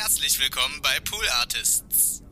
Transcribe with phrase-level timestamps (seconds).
[0.00, 2.22] Herzlich willkommen bei Pool Artists.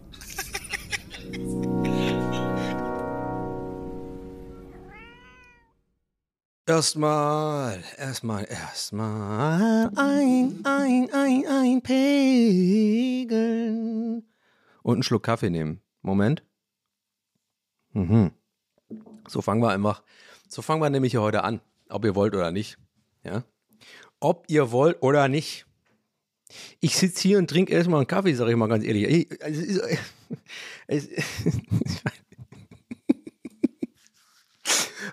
[6.64, 13.34] Erstmal, erstmal, erstmal ein, ein, ein, ein Pegeln.
[14.84, 15.82] Und einen Schluck Kaffee nehmen.
[16.02, 16.44] Moment.
[17.94, 18.30] Mhm.
[19.26, 20.04] So fangen wir einfach,
[20.46, 21.60] so fangen wir nämlich hier heute an.
[21.88, 22.78] Ob ihr wollt oder nicht.
[23.24, 23.42] Ja.
[24.20, 25.66] Ob ihr wollt oder nicht.
[26.80, 29.28] Ich sitze hier und trinke erstmal einen Kaffee, sage ich mal ganz ehrlich.
[29.40, 29.82] Es ist,
[30.86, 31.08] es,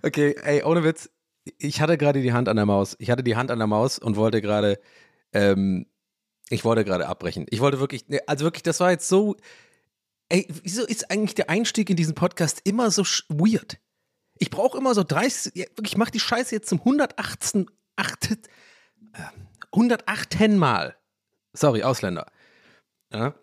[0.04, 1.09] okay, ey, ohne Witz.
[1.57, 2.95] Ich hatte gerade die Hand an der Maus.
[2.99, 4.80] Ich hatte die Hand an der Maus und wollte gerade,
[5.34, 5.88] ähm,
[6.49, 7.45] ich wollte gerade abbrechen.
[7.49, 9.35] Ich wollte wirklich, ne, also wirklich, das war jetzt so,
[10.29, 13.79] ey, wieso ist eigentlich der Einstieg in diesen Podcast immer so weird?
[14.40, 18.31] Ich brauche immer so 30, ja, wirklich, ich mache die Scheiße jetzt zum 118, 8,
[18.31, 18.38] äh,
[19.71, 20.95] 108 Mal.
[21.53, 22.27] Sorry, Ausländer.
[23.12, 23.35] Ja.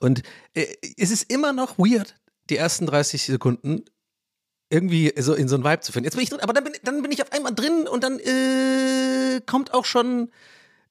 [0.00, 0.22] Und
[0.54, 0.66] äh,
[0.96, 2.16] es ist immer noch weird,
[2.50, 3.84] die ersten 30 Sekunden
[4.70, 6.04] irgendwie so in so einen Vibe zu finden.
[6.04, 8.18] Jetzt bin ich drin, aber dann bin, dann bin ich auf einmal drin und dann
[8.18, 10.30] äh, kommt auch schon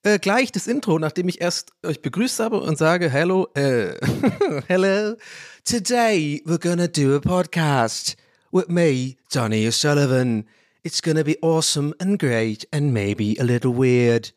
[0.02, 3.94] äh, gleich das Intro, nachdem ich erst euch begrüßt habe und sage, hello, äh,
[4.68, 5.16] hello,
[5.64, 8.16] today we're gonna do a podcast
[8.50, 10.46] with me, Johnny O'Sullivan.
[10.82, 14.32] It's gonna be awesome and great and maybe a little weird.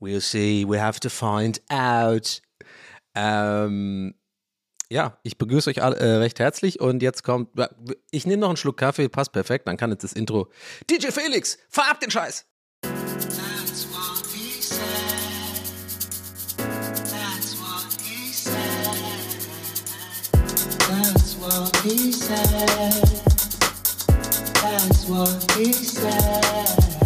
[0.00, 2.40] We'll see, we have to find out.
[3.14, 4.14] Ähm,
[4.90, 7.50] ja, ich begrüße euch alle, äh, recht herzlich und jetzt kommt,
[8.10, 10.48] ich nehme noch einen Schluck Kaffee, passt perfekt, dann kann jetzt das Intro.
[10.88, 12.46] DJ Felix, fahr ab den Scheiß!
[24.60, 26.97] That's what he said.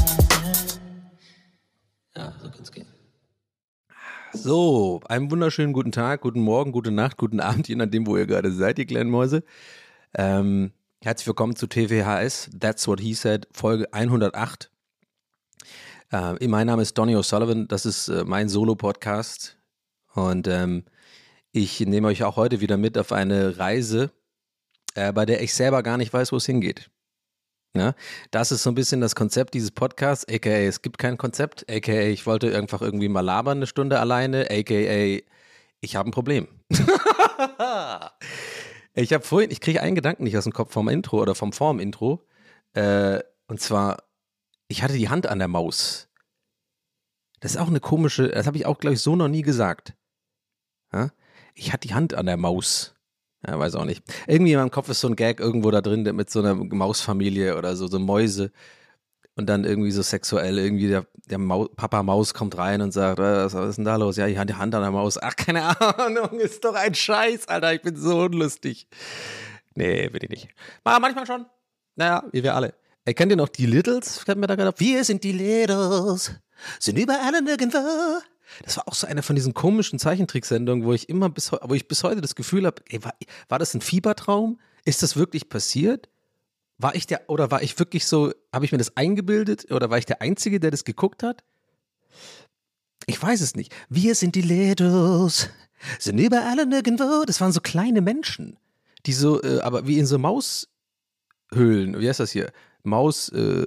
[4.45, 8.27] So, einen wunderschönen guten Tag, guten Morgen, gute Nacht, guten Abend, je nachdem, wo ihr
[8.27, 9.45] gerade seid, ihr kleinen Mäuse.
[10.15, 14.69] Ähm, herzlich willkommen zu TVHS, That's What He Said, Folge 108.
[16.11, 19.59] Äh, mein Name ist Donny O'Sullivan, das ist äh, mein Solo-Podcast
[20.13, 20.87] und ähm,
[21.53, 24.11] ich nehme euch auch heute wieder mit auf eine Reise,
[24.97, 26.91] äh, bei der ich selber gar nicht weiß, wo es hingeht.
[27.75, 27.95] Ja,
[28.31, 32.03] das ist so ein bisschen das Konzept dieses Podcasts, aka es gibt kein Konzept, aka
[32.03, 35.23] ich wollte einfach irgendwie mal labern eine Stunde alleine, aka
[35.81, 36.49] ich habe ein Problem.
[38.95, 41.53] ich habe vorhin, ich kriege einen Gedanken nicht aus dem Kopf vom Intro oder vom
[41.53, 42.25] vorm Intro.
[42.75, 44.05] Äh, und zwar,
[44.69, 46.09] ich hatte die Hand an der Maus.
[47.41, 49.95] Das ist auch eine komische, das habe ich auch, glaube ich, so noch nie gesagt.
[50.93, 51.11] Ja?
[51.55, 52.92] Ich hatte die Hand an der Maus.
[53.47, 54.03] Ja, weiß auch nicht.
[54.27, 57.57] Irgendwie in meinem Kopf ist so ein Gag irgendwo da drin mit so einer Mausfamilie
[57.57, 58.53] oder so, so Mäuse.
[59.35, 63.19] Und dann irgendwie so sexuell, irgendwie der, der Mau Papa Maus kommt rein und sagt,
[63.19, 64.17] "Äh, was, ist denn da los?
[64.17, 65.17] Ja, ich hatte die Hand an der Maus.
[65.21, 65.63] Ach, keine
[65.99, 68.87] Ahnung, ist doch ein Scheiß, Alter, ich bin so unlustig.
[69.75, 70.49] Nee, bin ich nicht.
[70.85, 71.47] Aber manchmal schon.
[71.97, 72.75] Naja, wie wir alle.
[73.05, 74.25] Ey, kennt ihr noch die Littles?
[74.27, 76.33] Wir sind die Littles,
[76.79, 77.79] sind überall und nirgendwo.
[78.65, 81.89] Das war auch so eine von diesen komischen Zeichentricksendungen, wo ich immer bis, wo ich
[81.89, 83.15] bis heute das Gefühl habe, war,
[83.49, 84.59] war das ein Fiebertraum?
[84.85, 86.09] Ist das wirklich passiert?
[86.79, 89.99] War ich der, oder war ich wirklich so, habe ich mir das eingebildet oder war
[89.99, 91.45] ich der Einzige, der das geguckt hat?
[93.07, 93.75] Ich weiß es nicht.
[93.89, 95.49] Wir sind die Littles,
[95.99, 97.25] sind überall und nirgendwo.
[97.27, 98.59] Das waren so kleine Menschen,
[99.07, 102.53] die so, äh, aber wie in so Maushöhlen, wie heißt das hier?
[102.83, 103.67] Maus, äh,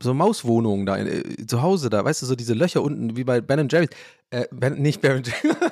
[0.00, 3.40] so Mauswohnungen da, äh, zu Hause da, weißt du, so diese Löcher unten, wie bei
[3.40, 3.90] Ben Jerry's.
[4.30, 5.22] Äh, ben, nicht Ben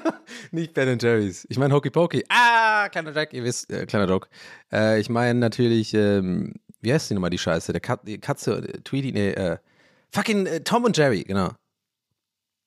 [0.52, 1.46] nicht Ben Jerry's.
[1.48, 2.24] Ich meine Hokey Pokey.
[2.28, 4.28] Ah, kleiner Jack, ihr wisst, äh, kleiner Joke.
[4.72, 7.72] Äh, ich meine natürlich, ähm, wie heißt die nochmal, die Scheiße?
[7.72, 9.58] Der Kat die Katze, äh, Tweety, nee, äh,
[10.12, 11.50] fucking äh, Tom und Jerry, genau.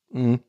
[0.10, 0.40] Mhm.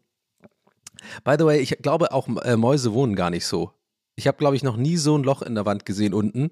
[1.22, 3.72] By the way, ich glaube auch Mäuse wohnen gar nicht so.
[4.16, 6.50] Ich habe, glaube ich, noch nie so ein Loch in der Wand gesehen unten,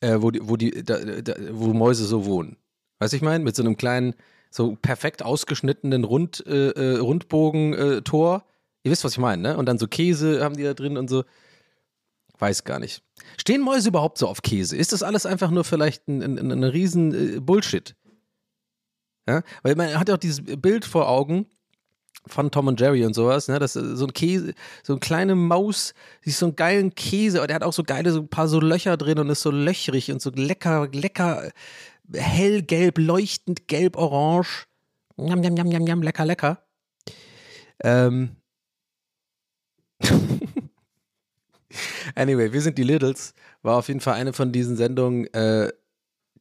[0.00, 2.56] wo die, wo die, da, da, wo Mäuse so wohnen.
[3.02, 3.42] Weißt du, ich meine?
[3.42, 4.14] Mit so einem kleinen,
[4.48, 8.44] so perfekt ausgeschnittenen Rund, äh, äh, Rundbogen-Tor.
[8.84, 9.56] Ihr wisst, was ich meine, ne?
[9.56, 11.24] Und dann so Käse haben die da drin und so.
[12.38, 13.02] Weiß gar nicht.
[13.40, 14.76] Stehen Mäuse überhaupt so auf Käse?
[14.76, 17.96] Ist das alles einfach nur vielleicht ein, ein, ein, riesen äh, Bullshit?
[19.28, 19.42] Ja?
[19.64, 21.46] Weil man hat ja auch dieses Bild vor Augen
[22.28, 23.58] von Tom und Jerry und sowas, ne?
[23.58, 25.92] Das ist so ein Käse, so eine kleine Maus,
[26.24, 28.46] die ist so einen geilen Käse, aber der hat auch so geile, so ein paar
[28.46, 31.50] so Löcher drin und ist so löchrig und so lecker, lecker,
[32.14, 34.66] hellgelb, leuchtend gelb-orange.
[35.16, 36.56] Njam, njam, njam, njam, njam, lecker, lecker.
[37.84, 38.36] Ähm.
[42.14, 43.34] anyway, wir sind die Littles.
[43.62, 45.70] War auf jeden Fall eine von diesen Sendungen, äh,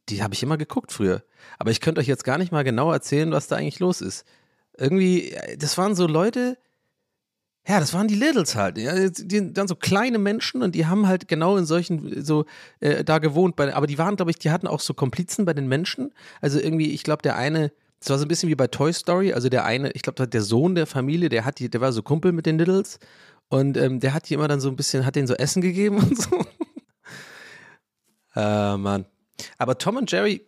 [0.10, 1.24] die habe ich immer geguckt früher.
[1.60, 4.26] Aber ich könnte euch jetzt gar nicht mal genau erzählen, was da eigentlich los ist.
[4.78, 6.58] Irgendwie, äh, das waren so Leute,
[7.68, 8.78] Ja, das waren die Littles halt.
[8.80, 12.46] Ja, die, dann so kleine Menschen und die haben halt genau in solchen, so
[12.80, 13.56] äh, da gewohnt.
[13.56, 16.12] Bei, aber die waren, glaube ich, die hatten auch so Komplizen bei den Menschen.
[16.42, 19.34] Also irgendwie, ich glaube, der eine, es war so ein bisschen wie bei Toy Story.
[19.34, 22.02] Also der eine, ich glaube, der Sohn der Familie, der hat die, der war so
[22.02, 23.00] Kumpel mit den Littles
[23.48, 25.98] und ähm, der hat die immer dann so ein bisschen, hat denen so Essen gegeben
[26.00, 26.44] und so.
[28.36, 29.06] äh, Mann.
[29.60, 30.48] Aber Tom und Jerry,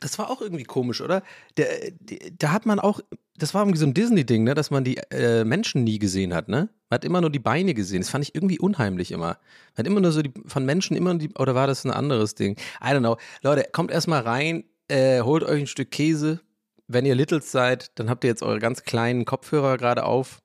[0.00, 1.22] das war auch irgendwie komisch, oder?
[1.56, 1.66] Der,
[2.00, 3.00] die, da hat man auch,
[3.36, 6.48] das war irgendwie so ein Disney-Ding, ne, dass man die äh, Menschen nie gesehen hat,
[6.48, 6.68] ne?
[6.90, 8.00] Man hat immer nur die Beine gesehen.
[8.00, 9.38] Das fand ich irgendwie unheimlich immer.
[9.76, 12.34] Man hat immer nur so die, von Menschen immer die, oder war das ein anderes
[12.34, 12.56] Ding?
[12.80, 13.16] I don't know.
[13.42, 16.40] Leute, kommt erstmal rein, äh, holt euch ein Stück Käse.
[16.86, 20.40] Wenn ihr Littles seid, dann habt ihr jetzt eure ganz kleinen Kopfhörer gerade auf.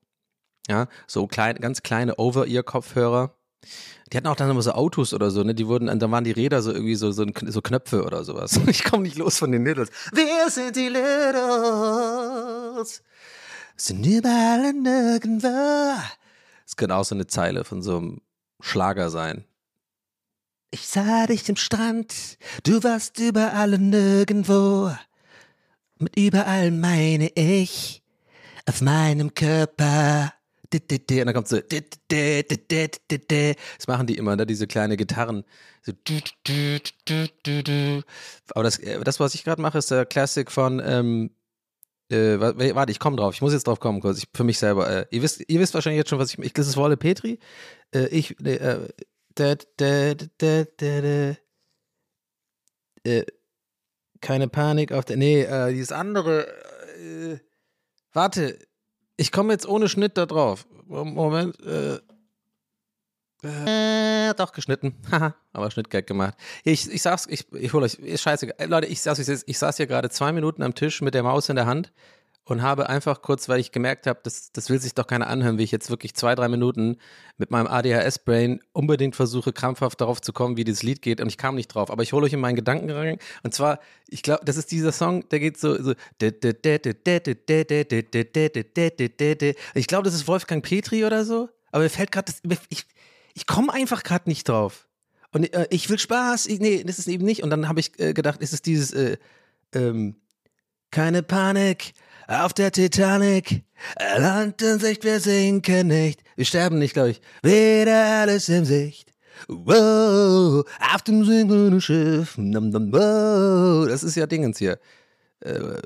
[0.69, 3.35] Ja, so klein, ganz kleine Over-Ear-Kopfhörer.
[4.11, 5.55] Die hatten auch dann immer so Autos oder so, ne?
[5.55, 8.59] Die wurden, dann waren die Räder so irgendwie so, so, so Knöpfe oder sowas.
[8.67, 9.89] Ich komme nicht los von den Littles.
[10.11, 12.23] Wir sind die Littles.
[13.75, 15.47] Sind überall und nirgendwo.
[16.65, 18.21] Das könnte auch so eine Zeile von so einem
[18.59, 19.45] Schlager sein.
[20.71, 24.91] Ich sah dich am Strand, du warst überall und nirgendwo.
[25.99, 28.03] Mit überall meine ich
[28.65, 30.33] auf meinem Körper.
[30.73, 31.59] Und dann kommt so.
[31.59, 31.87] Das
[33.87, 34.45] machen die immer, ne?
[34.45, 35.43] diese kleine Gitarren.
[35.81, 35.93] So.
[38.51, 40.81] Aber das, äh, das was ich gerade mache, ist der Classic von.
[40.83, 41.31] Ähm,
[42.09, 43.33] äh, warte, ich komme drauf.
[43.33, 44.19] Ich muss jetzt drauf kommen, kurz.
[44.19, 44.89] Ich, für mich selber.
[44.89, 46.39] Äh, ihr, wisst, ihr wisst wahrscheinlich jetzt schon, was ich.
[46.39, 47.39] ich das ist Wolle Petri.
[47.93, 48.39] Äh, ich.
[48.45, 48.87] Äh,
[53.05, 53.25] äh,
[54.21, 55.17] keine Panik auf der.
[55.17, 56.47] Nee, äh, dieses andere.
[58.13, 58.59] Warte,
[59.17, 60.65] ich komme jetzt ohne Schnitt da drauf.
[60.87, 61.57] Moment.
[61.65, 61.99] Äh,
[63.43, 64.95] äh, doch, geschnitten.
[65.11, 66.35] Haha, aber Schnittgag gemacht.
[66.63, 68.53] Ich, ich sag's, ich, ich hole euch, ist scheiße.
[68.67, 71.57] Leute, ich saß, ich saß hier gerade zwei Minuten am Tisch mit der Maus in
[71.57, 71.91] der Hand
[72.45, 75.57] und habe einfach kurz, weil ich gemerkt habe, das, das will sich doch keiner anhören,
[75.57, 76.97] wie ich jetzt wirklich zwei, drei Minuten
[77.37, 81.37] mit meinem ADHS-Brain unbedingt versuche, krampfhaft darauf zu kommen, wie dieses Lied geht und ich
[81.37, 81.89] kam nicht drauf.
[81.89, 83.79] Aber ich hole euch in meinen Gedanken rein und zwar,
[84.09, 86.41] ich glaube, das ist dieser Song, der geht so, so ich
[89.87, 92.33] glaube, das ist Wolfgang Petri oder so, aber mir fällt gerade
[92.69, 92.85] ich,
[93.33, 94.87] ich komme einfach gerade nicht drauf.
[95.31, 97.41] Und äh, ich will Spaß, ich, nee, das ist eben nicht.
[97.43, 99.17] Und dann habe ich äh, gedacht, ist es dieses, äh,
[99.73, 100.15] ähm,
[100.91, 101.93] keine Panik,
[102.27, 103.63] auf der Titanic.
[104.17, 106.23] Land in Sicht, wir sinken nicht.
[106.35, 107.21] Wir sterben nicht, glaube ich.
[107.41, 109.13] Wieder alles in Sicht.
[109.47, 112.37] Wow, auf dem sinkenden Schiff.
[112.37, 113.87] Wow.
[113.87, 114.79] Das ist ja Dingens hier.
[115.41, 115.79] Äh,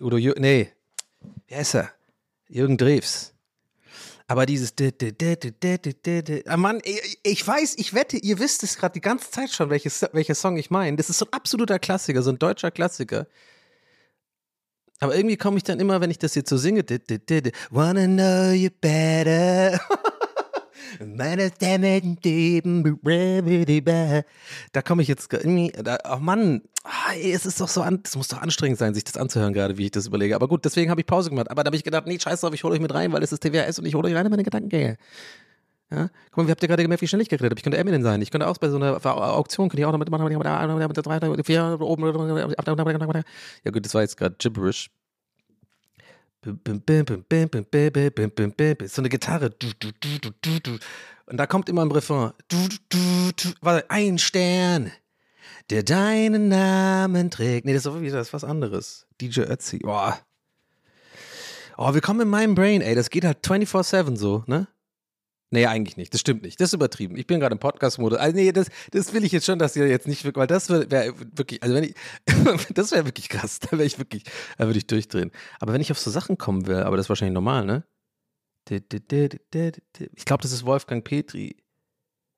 [0.00, 0.70] Udo Jür nee,
[1.46, 1.90] wie heißt er?
[2.48, 3.32] Jürgen Drews.
[4.26, 4.72] Aber dieses
[6.46, 6.80] ah, Mann,
[7.24, 10.56] ich weiß, ich wette, ihr wisst es gerade die ganze Zeit schon, welches, welcher Song
[10.56, 10.96] ich meine.
[10.96, 13.26] Das ist so ein absoluter Klassiker, so ein deutscher Klassiker.
[15.00, 16.84] Aber irgendwie komme ich dann immer, wenn ich das jetzt so singe,
[17.70, 19.80] wanna know you better.
[24.72, 28.16] Da komme ich jetzt irgendwie, da, oh Mann, ah, es ist doch so, an, es
[28.16, 30.34] muss doch anstrengend sein, sich das anzuhören, gerade wie ich das überlege.
[30.34, 31.50] Aber gut, deswegen habe ich Pause gemacht.
[31.50, 33.32] Aber da habe ich gedacht, nee, scheiß drauf, ich hole euch mit rein, weil es
[33.32, 34.98] ist TWS und ich hole euch rein in meine Gedankengänge.
[35.90, 36.08] Ja?
[36.30, 37.58] Guck mal, wie habt ihr gerade gemerkt, wie schnell ich geredet habe?
[37.58, 38.22] Ich könnte Eminem sein.
[38.22, 40.30] Ich könnte auch bei so einer Auktion, könnte ich auch noch mitmachen.
[43.64, 44.90] Ja gut, das war jetzt gerade gibberish.
[46.44, 46.52] So
[49.02, 49.50] eine Gitarre.
[51.26, 52.32] Und da kommt immer ein Refrain.
[53.88, 54.90] Ein Stern,
[55.68, 57.66] der deinen Namen trägt.
[57.66, 59.06] Nee, das ist wieder was anderes.
[59.20, 59.80] DJ Ötzi.
[59.84, 60.12] Oh.
[61.76, 62.94] oh, willkommen in meinem Brain, ey.
[62.94, 64.66] Das geht halt 24-7 so, ne?
[65.52, 66.14] Nee, eigentlich nicht.
[66.14, 66.60] Das stimmt nicht.
[66.60, 67.16] Das ist übertrieben.
[67.16, 68.18] Ich bin gerade im Podcast-Modus.
[68.18, 70.88] Also, nee, das, das will ich jetzt schon, dass ihr jetzt nicht, weil das wäre
[70.90, 71.94] wär wirklich, also wenn ich,
[72.74, 73.58] das wäre wirklich krass.
[73.58, 74.22] Da wäre ich wirklich,
[74.58, 75.32] da würde ich durchdrehen.
[75.58, 77.84] Aber wenn ich auf so Sachen kommen will, aber das ist wahrscheinlich normal, ne?
[78.68, 81.56] Ich glaube, das ist Wolfgang Petri.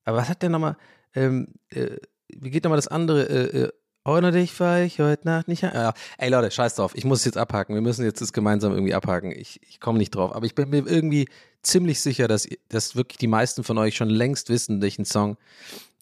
[0.05, 0.77] Aber was hat der nochmal,
[1.13, 1.97] ähm, äh,
[2.35, 3.29] wie geht nochmal das andere?
[3.29, 3.71] Äh, äh,
[4.05, 5.63] ohne dich war ich heute Nacht nicht.
[5.63, 5.93] Ja.
[6.17, 6.93] Ey Leute, scheiß drauf.
[6.95, 7.73] Ich muss es jetzt abhaken.
[7.73, 9.31] Wir müssen jetzt das gemeinsam irgendwie abhaken.
[9.31, 10.35] Ich, ich komme nicht drauf.
[10.35, 11.27] Aber ich bin mir irgendwie
[11.61, 15.37] ziemlich sicher, dass, dass wirklich die meisten von euch schon längst wissen, welchen Song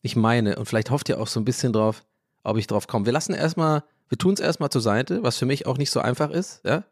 [0.01, 0.55] ich meine.
[0.55, 2.03] Und vielleicht hofft ihr auch so ein bisschen drauf,
[2.43, 3.05] ob ich drauf komme.
[3.05, 5.99] Wir lassen erstmal, wir tun es erstmal zur Seite, was für mich auch nicht so
[5.99, 6.83] einfach ist, ja.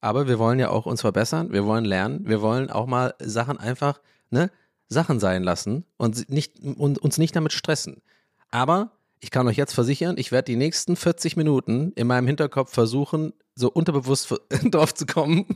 [0.00, 3.58] Aber wir wollen ja auch uns verbessern, wir wollen lernen, wir wollen auch mal Sachen
[3.58, 4.00] einfach,
[4.30, 4.50] ne,
[4.88, 8.02] Sachen sein lassen und, nicht, und uns nicht damit stressen.
[8.50, 8.90] Aber
[9.22, 13.32] ich kann euch jetzt versichern, ich werde die nächsten 40 Minuten in meinem Hinterkopf versuchen,
[13.54, 14.34] so unterbewusst
[14.70, 15.46] drauf zu kommen,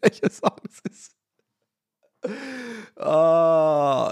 [0.00, 1.14] welcher Song es ist.
[2.96, 4.10] Oh,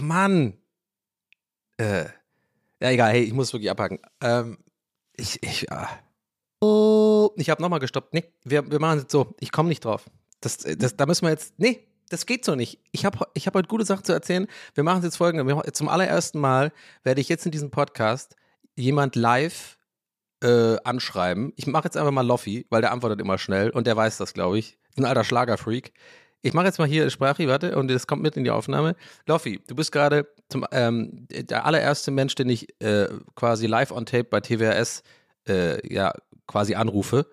[0.00, 0.54] Mann.
[1.76, 2.06] Äh,
[2.80, 4.00] ja, egal, hey, ich muss wirklich abhaken.
[4.20, 4.58] Ähm,
[5.12, 5.88] ich, ich, ah.
[6.60, 8.14] oh, ich habe nochmal gestoppt.
[8.14, 9.36] Nee, wir, wir machen es so.
[9.38, 10.10] Ich komme nicht drauf.
[10.40, 11.54] Das, das, da müssen wir jetzt.
[11.58, 12.78] Nee, das geht so nicht.
[12.92, 14.46] Ich habe ich hab heute gute Sachen zu erzählen.
[14.74, 15.72] Wir machen es jetzt folgendes.
[15.72, 16.72] Zum allerersten Mal
[17.04, 18.36] werde ich jetzt in diesem Podcast
[18.76, 19.78] jemand live
[20.42, 21.54] äh, anschreiben.
[21.56, 24.34] Ich mache jetzt einfach mal Loffi, weil der antwortet immer schnell und der weiß das,
[24.34, 24.78] glaube ich.
[24.98, 25.94] Ein alter Schlagerfreak.
[26.42, 28.94] Ich mache jetzt mal hier Sprache, warte, und das kommt mit in die Aufnahme.
[29.26, 30.28] Loffi, du bist gerade
[30.72, 35.02] ähm, der allererste Mensch, den ich äh, quasi live on tape bei TWRS
[35.48, 36.12] äh, ja
[36.46, 37.26] quasi anrufe.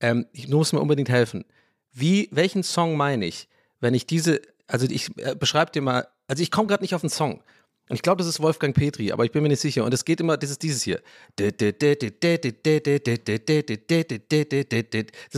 [0.00, 1.44] Ähm, ich, du musst mir unbedingt helfen.
[1.92, 3.48] Wie, welchen Song meine ich,
[3.82, 7.02] wenn ich diese, also ich äh, beschreibe dir mal, also ich komme gerade nicht auf
[7.02, 7.42] den Song.
[7.88, 9.84] Und ich glaube, das ist Wolfgang Petri, aber ich bin mir nicht sicher.
[9.84, 11.02] Und es geht immer, das ist dieses hier.
[11.36, 11.52] Das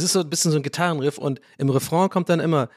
[0.05, 2.69] ist so ein bisschen so ein Gitarrenriff und im Refrain kommt dann immer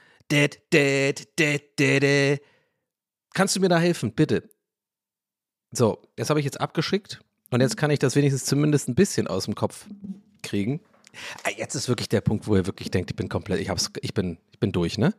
[3.34, 4.50] Kannst du mir da helfen, bitte?
[5.72, 7.22] So, das habe ich jetzt abgeschickt
[7.52, 9.86] und jetzt kann ich das wenigstens zumindest ein bisschen aus dem Kopf
[10.44, 10.82] kriegen.
[11.58, 14.14] Jetzt ist wirklich der Punkt, wo ihr wirklich denkt, ich bin komplett, ich, hab's, ich,
[14.14, 15.14] bin, ich bin durch, ne?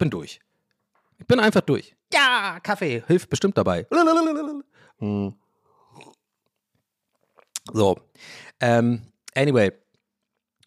[0.00, 0.40] Bin durch.
[1.18, 1.94] Ich bin einfach durch.
[2.10, 3.86] Ja, Kaffee hilft bestimmt dabei.
[4.98, 5.34] Hm.
[7.70, 7.98] So.
[8.60, 9.02] Ähm,
[9.34, 9.72] anyway,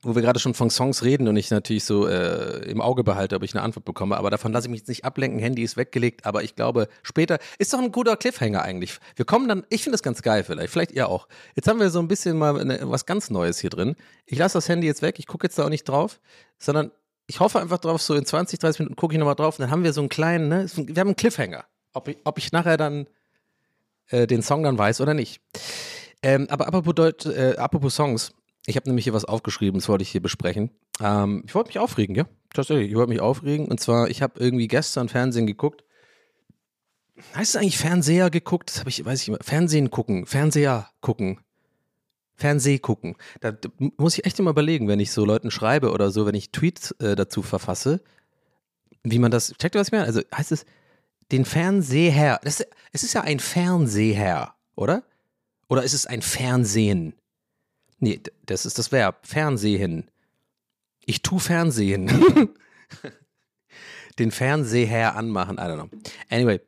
[0.04, 3.36] wo wir gerade schon von Songs reden und ich natürlich so äh, im Auge behalte,
[3.36, 5.40] ob ich eine Antwort bekomme, aber davon lasse ich mich jetzt nicht ablenken.
[5.40, 9.00] Handy ist weggelegt, aber ich glaube, später ist doch ein guter Cliffhanger eigentlich.
[9.16, 11.28] Wir kommen dann, ich finde das ganz geil vielleicht, vielleicht ihr auch.
[11.56, 13.96] Jetzt haben wir so ein bisschen mal eine, was ganz Neues hier drin.
[14.28, 16.20] Ich lasse das Handy jetzt weg, ich gucke jetzt da auch nicht drauf,
[16.60, 16.92] sondern
[17.28, 19.72] ich hoffe einfach drauf, so in 20, 30 Minuten gucke ich nochmal drauf und dann
[19.72, 21.66] haben wir so einen kleinen, ne, wir haben einen Cliffhanger.
[21.94, 23.08] Ob ich, ob ich nachher dann
[24.10, 25.42] äh, den Song dann weiß oder nicht.
[26.22, 28.34] Ähm, aber apropos, Deut äh, apropos Songs,
[28.66, 30.72] ich habe nämlich hier was aufgeschrieben, das wollte ich hier besprechen.
[31.02, 32.26] Ähm, ich wollte mich aufregen, ja.
[32.54, 33.68] Tatsächlich, ich wollte mich aufregen.
[33.68, 35.84] Und zwar, ich habe irgendwie gestern Fernsehen geguckt.
[37.36, 38.70] Heißt es eigentlich Fernseher geguckt?
[38.70, 39.40] Das habe ich, weiß ich immer.
[39.42, 41.40] Fernsehen gucken, Fernseher gucken.
[42.44, 43.16] Fernseh gucken.
[43.40, 43.54] Da,
[43.96, 46.92] muss ich echt immer überlegen, wenn ich so Leuten schreibe oder so, wenn ich Tweets
[47.00, 48.02] äh, dazu verfasse,
[49.02, 49.54] wie man das.
[49.58, 50.04] Checkt ihr, was meine?
[50.04, 50.66] Also heißt es
[51.32, 52.42] den Fernseher.
[52.44, 55.04] Das, es ist ja ein Fernseher, oder?
[55.70, 57.14] Oder ist es ein Fernsehen?
[58.00, 59.26] Nee, das ist das Verb.
[59.26, 60.12] Fernsehen.
[61.06, 62.12] Ich tu Fernsehen.
[64.20, 65.56] Den Fernseher anmachen.
[65.56, 65.90] I don't know.
[66.30, 66.60] Anyway,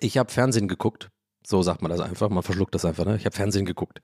[0.00, 1.08] ich habe Fernsehen geguckt.
[1.46, 2.28] So sagt man das einfach.
[2.30, 3.04] Man verschluckt das einfach.
[3.04, 3.16] Ne?
[3.16, 4.02] Ich habe Fernsehen geguckt.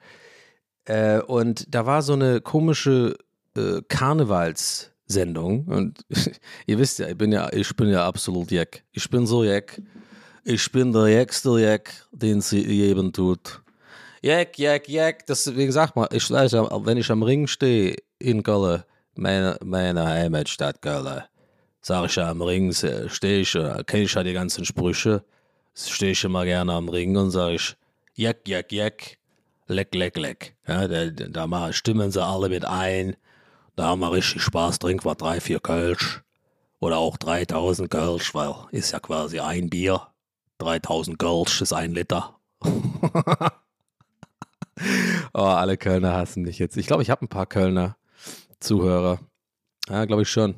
[0.89, 3.17] Äh, und da war so eine komische
[3.57, 5.67] äh, Karnevalssendung.
[5.67, 6.01] Und
[6.67, 8.85] ihr wisst ja, ich bin ja, ich bin ja absolut Jack.
[8.93, 9.81] Ich bin so Jack.
[10.45, 13.61] Ich bin der jackste Jack, den sie jedem tut.
[14.23, 15.27] Jack, Jack, Jack.
[15.27, 18.83] Deswegen sag mal, ich wenn ich am Ring stehe in Köln,
[19.15, 21.23] meine, meine Heimatstadt Köln,
[21.83, 25.23] sag ich ja am Ring, stehe ich, kenne ich ja die ganzen Sprüche,
[25.75, 27.77] stehe ich immer gerne am Ring und sage ich,
[28.15, 29.18] Jack, Jack, Jack,
[29.69, 30.57] leck, leck, leck.
[30.67, 33.17] Ja, da, da stimmen sie alle mit ein.
[33.77, 36.23] Da haben wir richtig Spaß, trinken wir drei, vier Kölsch.
[36.81, 40.09] Oder auch 3000 Kölsch, weil ist ja quasi ein Bier.
[40.59, 42.37] 3000 Kölsch ist ein Liter.
[45.35, 46.77] Oh, alle Kölner hassen mich jetzt.
[46.77, 47.97] Ich glaube, ich habe ein paar Kölner
[48.61, 49.19] Zuhörer.
[49.89, 50.57] Ja, glaube ich schon.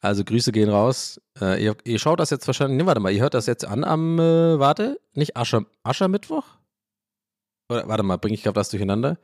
[0.00, 1.20] Also Grüße gehen raus.
[1.40, 3.84] Äh, ihr, ihr, schaut das jetzt wahrscheinlich, ne, warte mal, ihr hört das jetzt an
[3.84, 6.44] am, äh, warte, nicht Ascher, Aschermittwoch?
[7.86, 9.18] Warte mal, bringe ich gerade das durcheinander?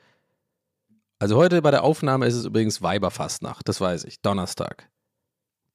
[1.19, 4.88] Also heute bei der Aufnahme ist es übrigens Weiberfastnacht, das weiß ich, Donnerstag.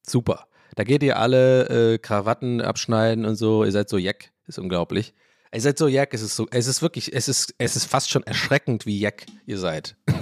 [0.01, 0.47] Super.
[0.75, 5.13] Da geht ihr alle äh, Krawatten abschneiden und so, ihr seid so Jack, ist unglaublich.
[5.53, 8.09] Ihr seid so Jack, es ist so, es ist wirklich, es ist, es ist fast
[8.09, 9.95] schon erschreckend, wie Jack ihr seid.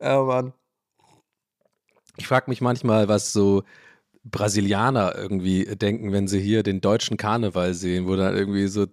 [0.00, 0.52] oh Mann.
[2.16, 3.62] Ich frage mich manchmal, was so
[4.24, 8.86] Brasilianer irgendwie denken, wenn sie hier den deutschen Karneval sehen, wo dann irgendwie so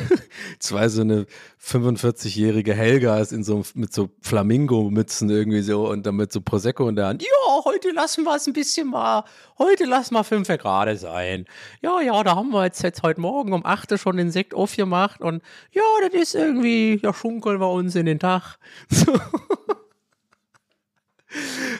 [0.58, 1.26] zwei so eine
[1.62, 6.96] 45-jährige Helgas in so mit so Flamingo-Mützen irgendwie so und dann mit so Prosecco in
[6.96, 7.22] der Hand.
[7.22, 9.24] Ja, heute lassen wir es ein bisschen mal,
[9.58, 11.46] heute lassen wir fünf Grad sein.
[11.82, 15.20] Ja, ja, da haben wir jetzt, jetzt heute Morgen um 8 schon den Sekt aufgemacht
[15.20, 18.58] und ja, das ist irgendwie, ja, schunkeln wir uns in den Tag.
[18.90, 19.18] So.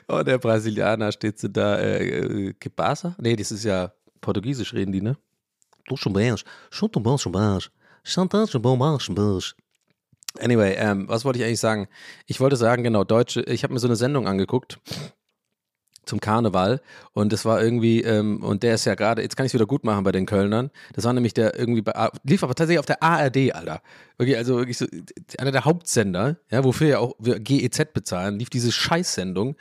[0.09, 3.15] Oh, der Brasilianer steht so da, äh, äh, Gebasa?
[3.19, 5.17] Nee, das ist ja Portugiesisch reden die, ne?
[5.87, 6.37] Du schon bem,
[6.71, 6.91] schon
[8.29, 8.47] bem,
[9.01, 9.41] schon bem.
[10.41, 11.89] Anyway, ähm, was wollte ich eigentlich sagen?
[12.27, 14.81] Ich wollte sagen, genau, deutsche, ich habe mir so eine Sendung angeguckt
[16.05, 16.83] zum Karneval
[17.13, 19.67] und das war irgendwie, ähm, und der ist ja gerade, jetzt kann ich es wieder
[19.67, 22.87] gut machen bei den Kölnern, das war nämlich der irgendwie, bei, lief aber tatsächlich auf
[22.87, 23.81] der ARD, Alter.
[24.19, 24.87] Wirklich, also wirklich so,
[25.39, 29.57] einer der Hauptsender, ja, wofür ja auch wir GEZ bezahlen, lief diese Scheißsendung,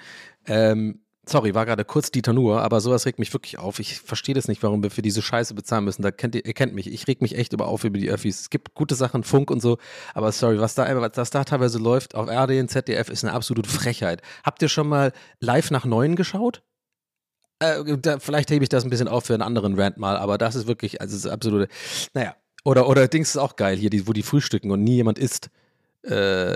[0.45, 3.80] ähm, Sorry, war gerade kurz Dieter Nuhr, aber sowas regt mich wirklich auf.
[3.80, 6.01] Ich verstehe das nicht, warum wir für diese Scheiße bezahlen müssen.
[6.01, 6.92] Da kennt ihr, ihr kennt mich.
[6.92, 8.42] Ich reg mich echt über auf über die Öffis.
[8.42, 9.77] Es gibt gute Sachen, Funk und so,
[10.13, 13.70] aber sorry, was da, was da teilweise läuft auf RD und ZDF ist eine absolute
[13.70, 14.22] Frechheit.
[14.44, 16.62] Habt ihr schon mal live nach Neuen geschaut?
[17.60, 20.38] Äh, da, vielleicht hebe ich das ein bisschen auf für einen anderen Rant mal, aber
[20.38, 21.70] das ist wirklich, also es ist absolute,
[22.13, 22.36] naja.
[22.65, 25.50] Oder, oder Dings ist auch geil hier, die, wo die frühstücken und nie jemand isst.
[26.03, 26.56] Äh, äh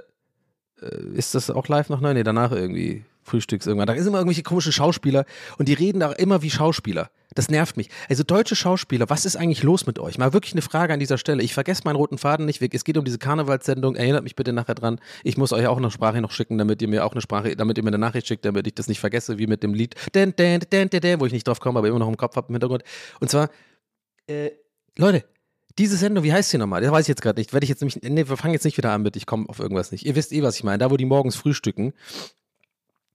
[1.14, 2.18] ist das auch live nach Neuen?
[2.18, 3.06] Nee, danach irgendwie.
[3.28, 3.88] Frühstücks irgendwann.
[3.88, 5.26] Da sind immer irgendwelche komischen Schauspieler
[5.58, 7.10] und die reden da immer wie Schauspieler.
[7.36, 7.90] Das nervt mich.
[8.10, 10.18] Also deutsche Schauspieler, was ist eigentlich los mit euch?
[10.18, 11.44] Mal wirklich eine Frage an dieser Stelle.
[11.44, 12.62] Ich vergesse meinen roten Faden nicht.
[12.74, 13.96] Es geht um diese Karnevalssendung.
[13.96, 15.00] Erinnert mich bitte nachher dran.
[15.24, 17.78] Ich muss euch auch eine Sprache noch schicken, damit ihr mir auch eine Sprache, damit
[17.78, 20.36] ihr mir eine Nachricht schickt, damit ich das nicht vergesse, wie mit dem Lied, den,
[20.36, 22.56] den, den, den, wo ich nicht drauf komme, aber immer noch im Kopf habe im
[22.56, 22.84] Hintergrund.
[23.20, 23.50] Und zwar,
[24.28, 24.52] äh,
[24.98, 25.24] Leute,
[25.78, 26.82] diese Sendung, wie heißt sie nochmal?
[26.82, 27.54] Das weiß ich jetzt gerade nicht.
[27.54, 29.60] Werde ich jetzt nämlich, nee, wir fangen jetzt nicht wieder an mit, ich komme auf
[29.60, 30.06] irgendwas nicht.
[30.06, 30.80] Ihr wisst eh, was ich meine.
[30.80, 31.94] Da, wo die morgens frühstücken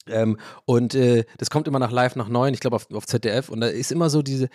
[0.06, 3.48] ähm, und äh, das kommt immer nach live nach neun, ich glaube auf, auf ZDF.
[3.48, 4.48] Und da ist immer so diese,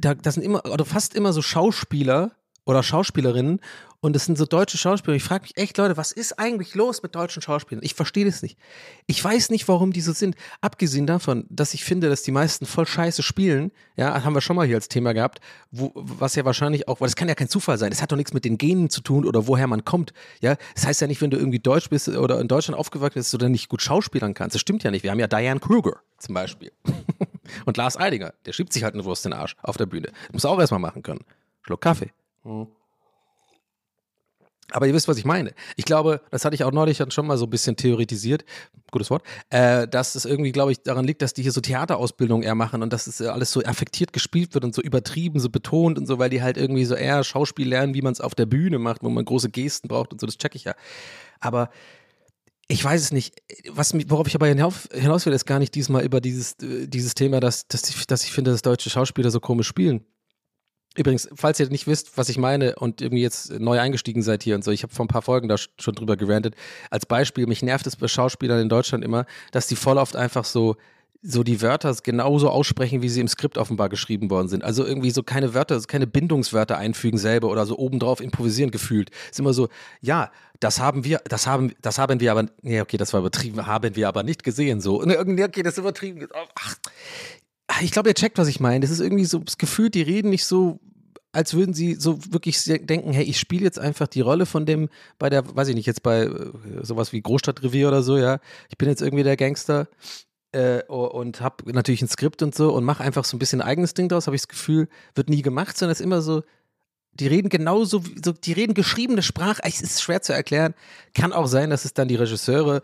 [0.00, 2.32] da, das sind immer, oder fast immer so Schauspieler
[2.64, 3.60] oder Schauspielerinnen
[4.04, 5.16] und es sind so deutsche Schauspieler.
[5.16, 7.82] Ich frage mich echt, Leute, was ist eigentlich los mit deutschen Schauspielern?
[7.82, 8.58] Ich verstehe das nicht.
[9.06, 10.36] Ich weiß nicht, warum die so sind.
[10.60, 14.56] Abgesehen davon, dass ich finde, dass die meisten voll scheiße spielen, ja, haben wir schon
[14.56, 15.40] mal hier als Thema gehabt,
[15.70, 17.88] wo, was ja wahrscheinlich auch, weil das kann ja kein Zufall sein.
[17.88, 20.12] Das hat doch nichts mit den Genen zu tun oder woher man kommt.
[20.42, 23.32] Ja, das heißt ja nicht, wenn du irgendwie deutsch bist oder in Deutschland aufgewachsen bist,
[23.32, 24.54] du dann nicht gut schauspielern kannst.
[24.54, 25.02] Das stimmt ja nicht.
[25.02, 26.72] Wir haben ja Diane Kruger zum Beispiel.
[27.64, 30.10] und Lars Eidinger, der schiebt sich halt eine Wurst in den Arsch auf der Bühne.
[30.30, 31.24] Muss auch erstmal machen können.
[31.62, 32.10] Schluck Kaffee.
[32.44, 32.68] Mhm.
[34.70, 35.52] Aber ihr wisst, was ich meine.
[35.76, 38.44] Ich glaube, das hatte ich auch neulich schon mal so ein bisschen theoretisiert,
[38.90, 42.42] gutes Wort, äh, dass es irgendwie, glaube ich, daran liegt, dass die hier so Theaterausbildung
[42.42, 45.98] eher machen und dass es alles so affektiert gespielt wird und so übertrieben, so betont
[45.98, 48.46] und so, weil die halt irgendwie so eher Schauspiel lernen, wie man es auf der
[48.46, 50.74] Bühne macht, wo man große Gesten braucht und so, das check ich ja.
[51.40, 51.70] Aber
[52.66, 53.42] ich weiß es nicht.
[53.70, 57.14] Was, worauf ich aber hinaus, hinaus will, ist gar nicht diesmal über dieses, äh, dieses
[57.14, 60.06] Thema, dass, dass, ich, dass ich finde, dass deutsche Schauspieler so komisch spielen.
[60.96, 64.54] Übrigens, falls ihr nicht wisst, was ich meine und irgendwie jetzt neu eingestiegen seid hier
[64.54, 66.54] und so, ich habe vor ein paar Folgen da schon drüber gerantet.
[66.90, 70.44] Als Beispiel, mich nervt es bei Schauspielern in Deutschland immer, dass die voll oft einfach
[70.44, 70.76] so
[71.26, 74.62] so die Wörter genauso aussprechen, wie sie im Skript offenbar geschrieben worden sind.
[74.62, 79.10] Also irgendwie so keine Wörter, keine Bindungswörter einfügen selber oder so obendrauf improvisieren gefühlt.
[79.30, 79.70] ist immer so,
[80.02, 80.30] ja,
[80.60, 83.96] das haben wir, das haben, das haben wir aber, nee, okay, das war übertrieben, haben
[83.96, 85.00] wir aber nicht gesehen, so.
[85.00, 86.28] Okay, das ist übertrieben.
[86.56, 86.76] Ach,
[87.80, 88.80] ich glaube, ihr checkt, was ich meine.
[88.80, 90.80] Das ist irgendwie so das Gefühl, die reden nicht so,
[91.32, 94.88] als würden sie so wirklich denken, hey, ich spiele jetzt einfach die Rolle von dem
[95.18, 98.38] bei der, weiß ich nicht, jetzt bei äh, sowas wie Großstadtrevier oder so, ja.
[98.68, 99.88] Ich bin jetzt irgendwie der Gangster
[100.52, 103.94] äh, und habe natürlich ein Skript und so und mache einfach so ein bisschen eigenes
[103.94, 106.42] Ding draus, habe ich das Gefühl, wird nie gemacht, sondern es ist immer so,
[107.14, 110.74] die reden genauso, so, die reden geschriebene Sprache, es ist schwer zu erklären.
[111.14, 112.82] Kann auch sein, dass es dann die Regisseure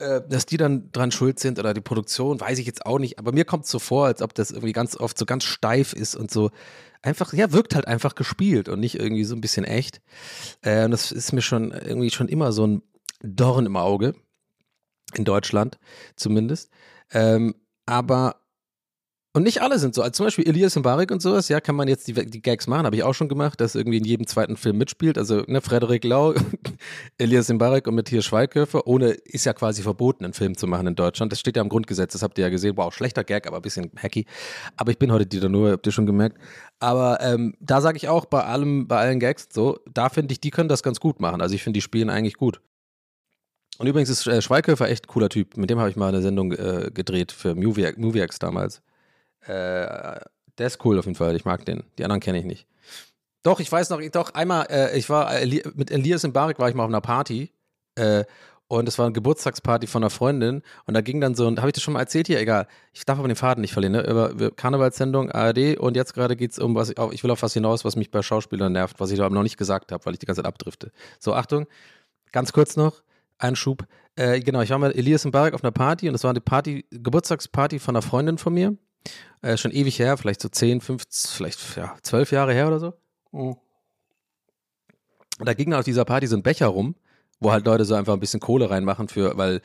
[0.00, 3.18] äh, dass die dann dran schuld sind oder die Produktion, weiß ich jetzt auch nicht.
[3.18, 5.92] Aber mir kommt es so vor, als ob das irgendwie ganz oft so ganz steif
[5.92, 6.50] ist und so
[7.02, 10.00] einfach, ja, wirkt halt einfach gespielt und nicht irgendwie so ein bisschen echt.
[10.62, 12.82] Äh, und das ist mir schon irgendwie schon immer so ein
[13.22, 14.14] Dorn im Auge.
[15.14, 15.78] In Deutschland
[16.16, 16.70] zumindest.
[17.12, 18.39] Ähm, aber
[19.32, 20.02] und nicht alle sind so.
[20.02, 22.84] Also zum Beispiel Elias Mbarek und sowas, ja, kann man jetzt die, die Gags machen,
[22.84, 25.18] habe ich auch schon gemacht, dass irgendwie in jedem zweiten Film mitspielt.
[25.18, 26.34] Also, ne, Frederik Lau,
[27.18, 30.96] Elias Mbarek und Matthias Schweighöfer, ohne, ist ja quasi verboten, einen Film zu machen in
[30.96, 31.30] Deutschland.
[31.30, 32.76] Das steht ja im Grundgesetz, das habt ihr ja gesehen.
[32.76, 34.26] Wow, schlechter Gag, aber ein bisschen hacky.
[34.76, 36.36] Aber ich bin heute Dieter nur, habt ihr schon gemerkt.
[36.80, 40.40] Aber ähm, da sage ich auch, bei allem, bei allen Gags so, da finde ich,
[40.40, 41.40] die können das ganz gut machen.
[41.40, 42.60] Also ich finde, die spielen eigentlich gut.
[43.78, 45.56] Und übrigens ist äh, Schweighöfer echt cooler Typ.
[45.56, 48.82] Mit dem habe ich mal eine Sendung äh, gedreht für Movie, MovieX damals.
[49.46, 50.20] Äh,
[50.58, 51.36] der ist cool auf jeden Fall.
[51.36, 51.84] Ich mag den.
[51.98, 52.66] Die anderen kenne ich nicht.
[53.42, 56.68] Doch, ich weiß noch, doch, einmal, äh, ich war Eli mit Elias in Barik war
[56.68, 57.50] ich mal auf einer Party.
[57.94, 58.24] Äh,
[58.68, 60.62] und es war eine Geburtstagsparty von einer Freundin.
[60.86, 62.38] Und da ging dann so, und habe ich das schon mal erzählt hier?
[62.38, 62.68] Egal.
[62.92, 64.06] Ich darf aber den Faden nicht verlieren, ne?
[64.06, 65.76] Über, Karnevalssendung, ARD.
[65.78, 68.12] Und jetzt gerade geht es um was, ich, ich will auf was hinaus, was mich
[68.12, 70.46] bei Schauspielern nervt, was ich aber noch nicht gesagt habe, weil ich die ganze Zeit
[70.46, 70.92] abdrifte.
[71.18, 71.66] So, Achtung,
[72.30, 73.02] ganz kurz noch,
[73.38, 73.86] Einschub.
[74.14, 76.40] Äh, genau, ich war mit Elias in Barik auf einer Party und das war eine
[76.40, 78.76] Party, Geburtstagsparty von einer Freundin von mir.
[79.42, 82.92] Äh, schon ewig her, vielleicht so 10, 15, vielleicht ja, 12 Jahre her oder so.
[83.32, 83.56] Mhm.
[85.38, 86.94] Da ging auf dieser Party so ein Becher rum,
[87.38, 89.62] wo halt Leute so einfach ein bisschen Kohle reinmachen für, weil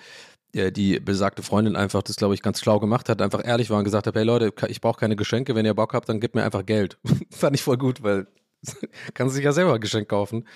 [0.54, 3.80] äh, die besagte Freundin einfach das, glaube ich, ganz schlau gemacht hat, einfach ehrlich war
[3.80, 6.36] und gesagt hat, hey Leute, ich brauche keine Geschenke, wenn ihr Bock habt, dann gebt
[6.36, 6.98] mir einfach Geld.
[7.30, 8.28] Fand ich voll gut, weil
[9.13, 10.47] kannst sich ja selber ein Geschenk kaufen.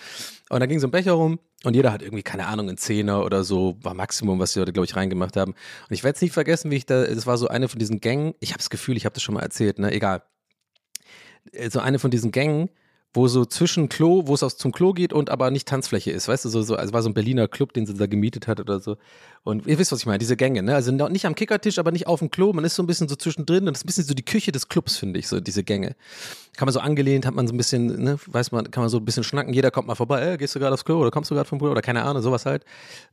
[0.50, 3.24] Und da ging so ein Becher rum und jeder hat irgendwie, keine Ahnung, ein Zehner
[3.26, 5.52] oder so, war Maximum, was die Leute, glaube ich, reingemacht haben.
[5.52, 8.00] Und ich werde es nicht vergessen, wie ich da, das war so eine von diesen
[8.00, 10.24] Gängen, ich habe das Gefühl, ich habe das schon mal erzählt, ne, egal.
[11.52, 12.70] Äh, so eine von diesen Gängen,
[13.14, 16.28] wo so zwischen Klo, wo es aus zum Klo geht und aber nicht Tanzfläche ist,
[16.28, 18.60] weißt du, so, so, also war so ein Berliner Club, den sie da gemietet hat
[18.60, 18.98] oder so.
[19.44, 20.76] Und ihr wisst, was ich meine, diese Gänge, ne?
[20.76, 23.16] Also nicht am Kickertisch, aber nicht auf dem Klo, man ist so ein bisschen so
[23.16, 25.64] zwischendrin und das ist ein bisschen so die Küche des Clubs, finde ich, so diese
[25.64, 25.96] Gänge.
[26.56, 28.98] Kann man so angelehnt, hat man so ein bisschen, ne, weiß man, kann man so
[28.98, 31.32] ein bisschen schnacken, jeder kommt mal vorbei, äh, gehst du gerade aufs Klo oder kommst
[31.32, 32.64] du gerade vom Klo oder keine Ahnung, sowas halt.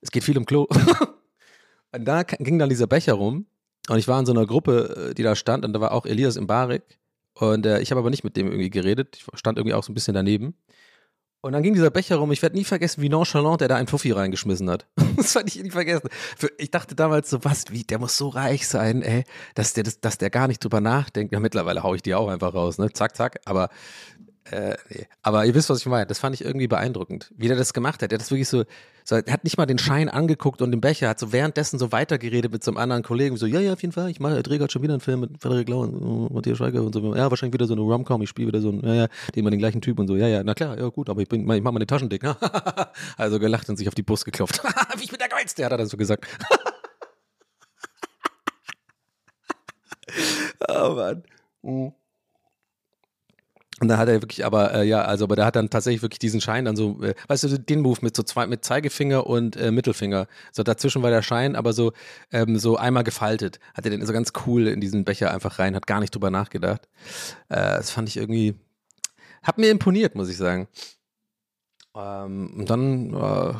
[0.02, 0.66] Es geht viel um Klo.
[1.92, 3.46] und da ging dann dieser Becher rum
[3.88, 6.04] und ich war in so einer Gruppe, äh, die da stand und da war auch
[6.04, 6.82] Elias im Barik
[7.38, 9.16] und äh, ich habe aber nicht mit dem irgendwie geredet.
[9.16, 10.54] Ich stand irgendwie auch so ein bisschen daneben.
[11.42, 12.32] Und dann ging dieser Becher rum.
[12.32, 14.86] Ich werde nie vergessen, wie nonchalant er da einen Fuffi reingeschmissen hat.
[15.16, 16.08] das werde ich nie vergessen.
[16.10, 19.84] Für, ich dachte damals so, was, wie, der muss so reich sein, ey, dass der,
[19.84, 21.32] das, dass der gar nicht drüber nachdenkt.
[21.32, 22.90] Ja, mittlerweile haue ich die auch einfach raus, ne?
[22.92, 23.38] Zack, zack.
[23.44, 23.68] Aber,
[24.50, 25.06] äh, nee.
[25.22, 26.06] Aber ihr wisst, was ich meine.
[26.06, 28.12] Das fand ich irgendwie beeindruckend, wie der das gemacht hat.
[28.12, 28.64] Er hat das wirklich so,
[29.04, 31.92] so, er hat nicht mal den Schein angeguckt und den Becher, hat so währenddessen so
[31.92, 34.58] weitergeredet mit so einem anderen Kollegen, so, ja, ja, auf jeden Fall, ich mache, drehe
[34.58, 37.30] gerade schon wieder einen Film mit Frederik Lau und uh, Matthias Schweiger und so, ja,
[37.30, 39.60] wahrscheinlich wieder so eine Rom-Com, ich spiele wieder so einen, ja, ja, den mal den
[39.60, 41.86] gleichen Typ und so, ja, ja, na klar, ja, gut, aber ich, ich mache meine
[41.86, 42.24] Taschen dick,
[43.16, 44.60] also gelacht und sich auf die Brust geklopft,
[45.00, 46.26] ich bin der Geilste, hat er dann so gesagt.
[50.68, 51.22] oh Mann.
[51.62, 51.92] Mhm.
[53.80, 56.18] Und da hat er wirklich, aber äh, ja, also, aber der hat dann tatsächlich wirklich
[56.18, 59.54] diesen Schein dann so, äh, weißt du, den Move mit so zwei, mit Zeigefinger und
[59.56, 60.28] äh, Mittelfinger.
[60.50, 61.92] So dazwischen war der Schein, aber so,
[62.32, 63.60] ähm, so einmal gefaltet.
[63.74, 66.30] Hat er den so ganz cool in diesen Becher einfach rein, hat gar nicht drüber
[66.30, 66.88] nachgedacht.
[67.50, 68.54] Äh, das fand ich irgendwie,
[69.42, 70.68] hat mir imponiert, muss ich sagen.
[71.94, 73.54] Ähm, und dann, äh,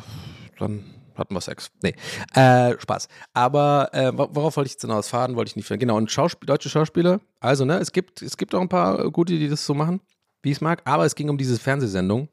[0.57, 0.83] dann
[1.17, 1.69] hatten wir Sex.
[1.81, 1.95] Nee,
[2.33, 3.07] äh, Spaß.
[3.33, 5.07] Aber äh, worauf wollte ich jetzt hinaus?
[5.07, 5.81] Faden wollte ich nicht finden.
[5.81, 7.21] Genau, und Schauspiel, deutsche Schauspieler.
[7.39, 10.01] Also, ne, es gibt, es gibt auch ein paar gute, die das so machen,
[10.43, 10.81] wie es mag.
[10.85, 12.29] Aber es ging um diese Fernsehsendung.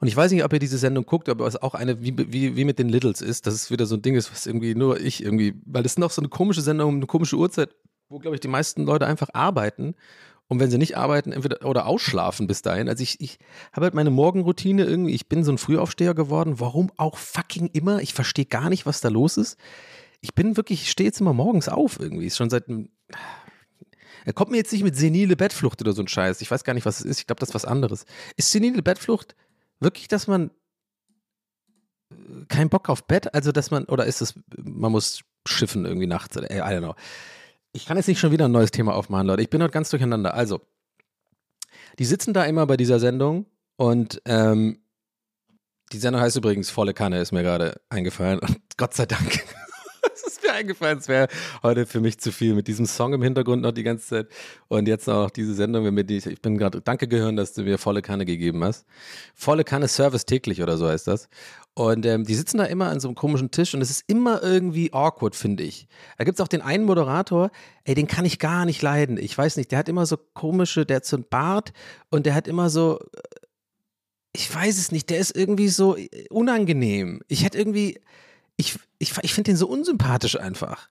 [0.00, 2.56] Und ich weiß nicht, ob ihr diese Sendung guckt, aber es auch eine, wie, wie,
[2.56, 4.98] wie mit den Littles ist, dass es wieder so ein Ding ist, was irgendwie nur
[5.00, 7.74] ich irgendwie, weil das ist noch so eine komische Sendung, eine komische Uhrzeit,
[8.08, 9.94] wo, glaube ich, die meisten Leute einfach arbeiten
[10.50, 12.88] und wenn sie nicht arbeiten, entweder oder ausschlafen bis dahin.
[12.88, 13.38] Also ich, ich
[13.72, 16.58] habe halt meine Morgenroutine irgendwie, ich bin so ein Frühaufsteher geworden.
[16.58, 18.00] Warum auch fucking immer?
[18.00, 19.56] Ich verstehe gar nicht, was da los ist.
[20.20, 22.26] Ich bin wirklich, ich stehe jetzt immer morgens auf irgendwie.
[22.26, 22.64] Ist schon seit.
[24.24, 26.40] Er kommt mir jetzt nicht mit senile Bettflucht oder so ein Scheiß.
[26.40, 27.20] Ich weiß gar nicht, was es ist.
[27.20, 28.04] Ich glaube, das ist was anderes.
[28.36, 29.36] Ist senile Bettflucht
[29.78, 30.50] wirklich, dass man
[32.10, 36.08] äh, keinen Bock auf Bett, also dass man, oder ist es, man muss schiffen irgendwie
[36.08, 36.96] nachts, I don't know.
[37.72, 39.42] Ich kann jetzt nicht schon wieder ein neues Thema aufmachen, Leute.
[39.42, 40.34] Ich bin heute ganz durcheinander.
[40.34, 40.60] Also,
[41.98, 44.82] die sitzen da immer bei dieser Sendung und ähm,
[45.92, 48.38] die Sendung heißt übrigens Volle Kanne, ist mir gerade eingefallen.
[48.40, 49.44] Und Gott sei Dank.
[50.50, 51.28] Mir eingefallen, es wäre
[51.62, 54.28] heute für mich zu viel mit diesem Song im Hintergrund noch die ganze Zeit.
[54.68, 57.78] Und jetzt auch diese Sendung, mir die, ich bin gerade, danke gehören, dass du mir
[57.78, 58.84] volle Kanne gegeben hast.
[59.34, 61.28] Volle Kanne Service täglich oder so heißt das.
[61.74, 64.42] Und ähm, die sitzen da immer an so einem komischen Tisch und es ist immer
[64.42, 65.86] irgendwie awkward, finde ich.
[66.18, 67.50] Da gibt es auch den einen Moderator,
[67.84, 69.18] ey, den kann ich gar nicht leiden.
[69.18, 71.72] Ich weiß nicht, der hat immer so komische, der hat so einen Bart
[72.10, 73.20] und der hat immer so, äh,
[74.32, 77.20] ich weiß es nicht, der ist irgendwie so äh, unangenehm.
[77.28, 78.00] Ich hätte irgendwie,
[78.60, 80.88] ich, ich, ich finde den so unsympathisch einfach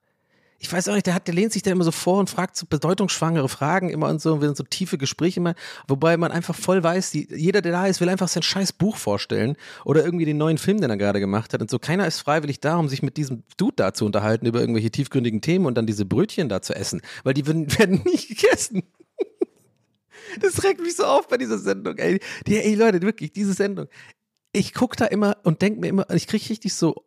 [0.62, 2.58] ich weiß auch nicht, der hat, der lehnt sich da immer so vor und fragt
[2.58, 5.55] so bedeutungsschwangere Fragen immer und so und so tiefe Gespräche machen,
[5.88, 8.97] wobei man einfach voll weiß, die, jeder, der da ist, will einfach sein scheiß Buch
[8.97, 9.55] vorstellen
[9.86, 11.79] oder irgendwie den neuen Film, den er gerade gemacht hat und so.
[11.79, 15.39] Keiner ist freiwillig da, um sich mit diesem Dude da zu unterhalten über irgendwelche tiefgründigen
[15.39, 18.84] Themen und dann diese Brötchen da zu essen, weil die werden, werden nicht gegessen.
[20.41, 22.19] Das regt mich so auf bei dieser Sendung, ey.
[22.45, 23.88] Die, ey, Leute, wirklich, diese Sendung.
[24.51, 27.03] Ich gucke da immer und denke mir immer, ich kriege richtig so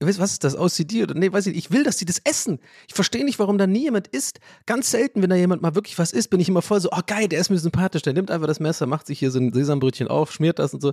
[0.00, 0.56] was ist das?
[0.56, 1.66] OCD oder nee, weiß ich nicht.
[1.66, 2.60] Ich will, dass die das essen.
[2.86, 4.38] Ich verstehe nicht, warum da nie jemand isst.
[4.64, 7.00] Ganz selten, wenn da jemand mal wirklich was isst, bin ich immer voll so, oh
[7.04, 8.02] geil, der ist mir sympathisch.
[8.02, 10.80] Der nimmt einfach das Messer, macht sich hier so ein Sesambrötchen auf, schmiert das und
[10.80, 10.92] so.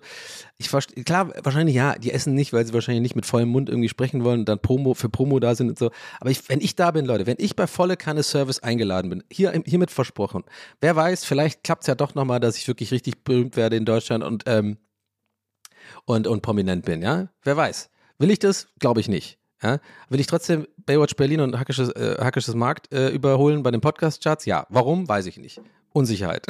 [0.57, 3.69] Ich verstehe, klar, wahrscheinlich ja, die essen nicht, weil sie wahrscheinlich nicht mit vollem Mund
[3.69, 5.91] irgendwie sprechen wollen und dann Promo für Promo da sind und so.
[6.19, 9.23] Aber ich, wenn ich da bin, Leute, wenn ich bei volle Kanne Service eingeladen bin,
[9.31, 10.43] hier, hiermit versprochen,
[10.81, 13.85] wer weiß, vielleicht klappt es ja doch nochmal, dass ich wirklich richtig berühmt werde in
[13.85, 14.77] Deutschland und, ähm,
[16.05, 17.29] und, und prominent bin, ja?
[17.43, 17.89] Wer weiß.
[18.17, 18.67] Will ich das?
[18.79, 19.37] Glaube ich nicht.
[19.61, 19.79] Ja?
[20.09, 24.45] Will ich trotzdem Baywatch Berlin und Hackisches, äh, Hackisches Markt äh, überholen bei den Podcast-Charts?
[24.45, 24.65] Ja.
[24.69, 25.07] Warum?
[25.07, 25.61] Weiß ich nicht.
[25.91, 26.45] Unsicherheit.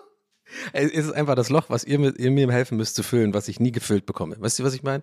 [0.72, 3.48] es ist einfach das Loch, was ihr, mit, ihr, mir helfen müsst zu füllen, was
[3.48, 4.36] ich nie gefüllt bekomme.
[4.38, 5.02] Weißt du, was ich meine?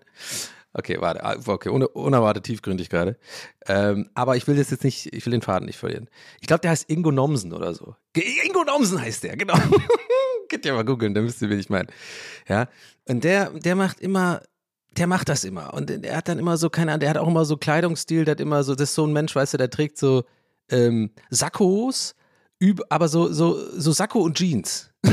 [0.73, 1.23] Okay, warte.
[1.23, 3.17] Ah, okay, unerwartet tiefgründig gerade.
[3.65, 6.10] Ähm, aber ich will das jetzt nicht, ich will den Faden nicht verlieren.
[6.41, 7.95] Ich glaube, der heißt Ingo Nomsen oder so.
[8.43, 9.55] Ingo Nomsen heißt der, genau.
[10.49, 11.88] Könnt ihr mal googeln, dann wisst ihr, wen ich meine.
[12.47, 12.67] Ja.
[13.08, 14.41] Und der, der macht immer
[14.97, 15.73] der macht das immer.
[15.73, 18.34] Und er hat dann immer so, keine Ahnung, der hat auch immer so Kleidungsstil, der
[18.34, 20.23] hat immer so, das ist so ein Mensch, weißt du, der trägt so
[20.69, 22.15] ähm, Sakkos,
[22.89, 24.91] aber so, so, so Sakko und Jeans.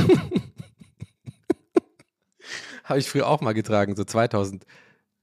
[2.84, 4.64] Habe ich früher auch mal getragen, so 2000.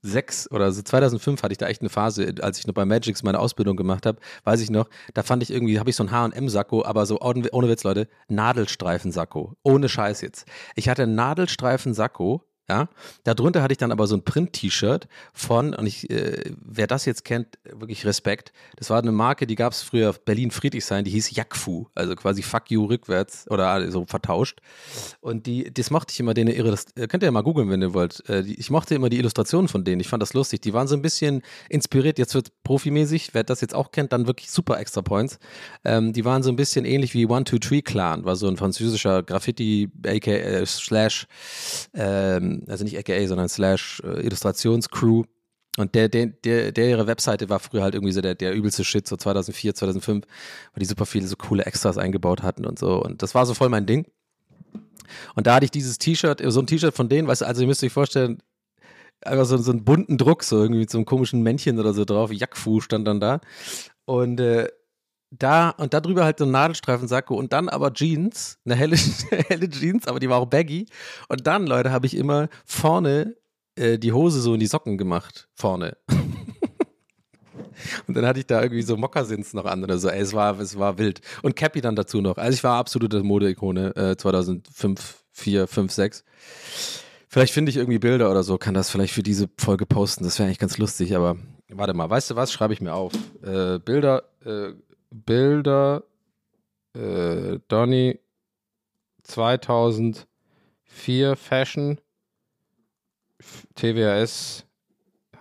[0.01, 3.23] 2006 oder so 2005 hatte ich da echt eine Phase, als ich noch bei Magix
[3.23, 6.11] meine Ausbildung gemacht habe, weiß ich noch, da fand ich irgendwie, habe ich so ein
[6.11, 9.53] H&M-Sakko, aber so ohne, ohne Witz, Leute, Nadelstreifen-Sakko.
[9.63, 10.45] Ohne Scheiß jetzt.
[10.75, 12.87] Ich hatte einen Nadelstreifen-Sakko ja,
[13.23, 17.25] darunter hatte ich dann aber so ein Print-T-Shirt von, und ich, äh, wer das jetzt
[17.25, 18.53] kennt, wirklich Respekt.
[18.77, 22.15] Das war eine Marke, die gab es früher auf Berlin Friedrichshain, die hieß Jakfu, also
[22.15, 24.59] quasi Fuck You rückwärts oder so vertauscht.
[25.19, 27.69] Und die, das mochte ich immer, denen ihre, das äh, könnt ihr ja mal googeln,
[27.69, 28.27] wenn ihr wollt.
[28.29, 30.61] Äh, die, ich mochte immer die Illustrationen von denen, ich fand das lustig.
[30.61, 34.27] Die waren so ein bisschen inspiriert, jetzt wird profimäßig, wer das jetzt auch kennt, dann
[34.27, 35.39] wirklich super Extra Points.
[35.83, 38.57] Ähm, die waren so ein bisschen ähnlich wie One Two Three Clan, war so ein
[38.57, 41.25] französischer Graffiti, aka äh, Slash,
[41.93, 45.23] ähm, also nicht aka, sondern slash äh, Illustrationscrew.
[45.77, 48.83] Und der, der, der, der ihre Webseite war früher halt irgendwie so der, der übelste
[48.83, 53.01] Shit, so 2004, 2005, weil die super viele so coole Extras eingebaut hatten und so.
[53.01, 54.05] Und das war so voll mein Ding.
[55.35, 57.67] Und da hatte ich dieses T-Shirt, so ein T-Shirt von denen, weißt du, also ihr
[57.67, 58.39] müsst euch vorstellen,
[59.21, 62.05] einfach so, so einen bunten Druck, so irgendwie mit so einem komischen Männchen oder so
[62.05, 63.41] drauf, Jackfu stand dann da.
[64.05, 64.69] Und äh,
[65.31, 68.97] da und darüber halt so ein Nadelstreifensacko und dann aber Jeans, eine helle,
[69.47, 70.87] helle Jeans, aber die war auch baggy.
[71.27, 73.35] Und dann, Leute, habe ich immer vorne
[73.75, 75.47] äh, die Hose so in die Socken gemacht.
[75.53, 75.97] Vorne.
[78.07, 80.09] und dann hatte ich da irgendwie so Mokassins noch an oder so.
[80.09, 81.21] Ey, es war, es war wild.
[81.43, 82.37] Und Cappy dann dazu noch.
[82.37, 86.23] Also ich war absolute Modeikone äh, 2005, 4, 5, 6.
[87.31, 90.23] Vielleicht finde ich irgendwie Bilder oder so, kann das vielleicht für diese Folge posten.
[90.23, 91.37] Das wäre eigentlich ganz lustig, aber
[91.69, 92.51] warte mal, weißt du was?
[92.51, 93.13] Schreibe ich mir auf.
[93.43, 94.71] Äh, Bilder, äh,
[95.11, 96.03] Bilder,
[96.93, 98.19] äh, Donny
[99.23, 100.25] 2004
[101.35, 101.99] Fashion,
[103.75, 104.65] TWS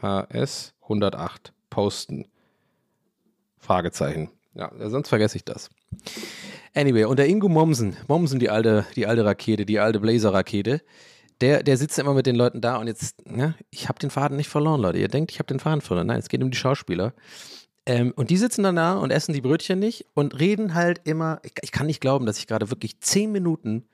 [0.00, 2.26] HS 108 posten.
[3.58, 4.30] Fragezeichen.
[4.54, 5.70] Ja, sonst vergesse ich das.
[6.74, 10.80] Anyway, und der Ingo Mommsen, Mommsen, die alte, die alte Rakete, die alte Blazer-Rakete,
[11.40, 14.36] der, der sitzt immer mit den Leuten da und jetzt, ja, ich habe den Faden
[14.36, 14.98] nicht verloren, Leute.
[14.98, 16.08] Ihr denkt, ich habe den Faden verloren.
[16.08, 17.14] Nein, es geht um die Schauspieler.
[17.88, 21.40] Ähm, und die sitzen dann da und essen die Brötchen nicht und reden halt immer.
[21.42, 23.88] Ich, ich kann nicht glauben, dass ich gerade wirklich zehn Minuten,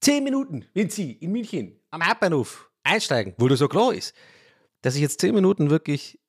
[0.00, 4.14] zehn Minuten, Vinci, in München, am Hauptbahnhof einsteigen, wo das so klar ist,
[4.82, 6.20] dass ich jetzt zehn Minuten wirklich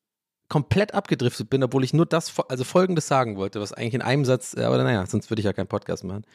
[0.48, 4.24] komplett abgedriftet bin, obwohl ich nur das, also folgendes sagen wollte, was eigentlich in einem
[4.24, 6.26] Satz, aber naja, sonst würde ich ja keinen Podcast machen.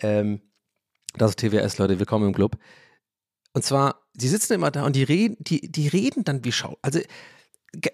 [0.00, 0.42] Ähm,
[1.14, 2.58] das ist TWS, Leute, willkommen im Club.
[3.54, 6.76] Und zwar, die sitzen immer da und die reden, die, die reden dann wie Schau.
[6.82, 7.00] Also,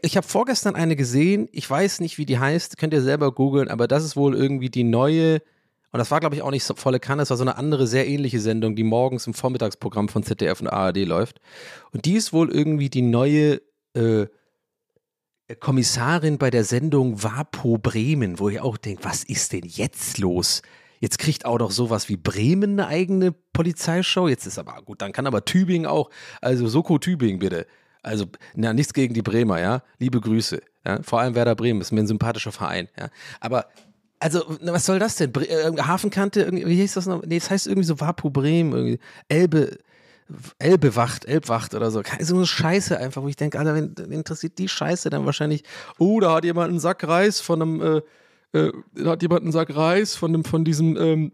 [0.02, 3.68] ich habe vorgestern eine gesehen, ich weiß nicht, wie die heißt, könnt ihr selber googeln,
[3.68, 5.42] aber das ist wohl irgendwie die neue,
[5.92, 7.86] und das war, glaube ich, auch nicht so volle Kanne, es war so eine andere,
[7.86, 11.40] sehr ähnliche Sendung, die morgens im Vormittagsprogramm von ZDF und ARD läuft.
[11.92, 13.60] Und die ist wohl irgendwie die neue
[13.94, 14.26] äh,
[15.60, 20.62] Kommissarin bei der Sendung Wapo Bremen, wo ich auch denke, was ist denn jetzt los?
[20.98, 24.28] Jetzt kriegt auch noch sowas wie Bremen eine eigene Polizeishow.
[24.28, 26.10] Jetzt ist aber gut, dann kann aber Tübingen auch,
[26.40, 27.66] also Soko Tübingen bitte.
[28.06, 29.82] Also, na, nichts gegen die Bremer, ja.
[29.98, 30.62] Liebe Grüße.
[30.84, 31.02] Ja?
[31.02, 33.08] Vor allem Werder Bremen ist mir ein sympathischer Verein, ja.
[33.40, 33.66] Aber,
[34.20, 35.32] also, was soll das denn?
[35.32, 37.26] Bre äh, Hafenkante, wie hieß das noch?
[37.26, 39.78] Nee, das heißt irgendwie so Wapu Bremen, irgendwie Elbe.
[40.58, 42.02] Elbewacht, Elbwacht oder so.
[42.18, 45.62] So eine Scheiße einfach, wo ich denke, Alter, wenn interessiert die Scheiße dann wahrscheinlich,
[45.98, 48.02] oh, da hat jemand einen Sack Reis von einem,
[48.52, 51.32] äh, äh, da hat jemand einen Sack Reis von, dem, von diesem ähm,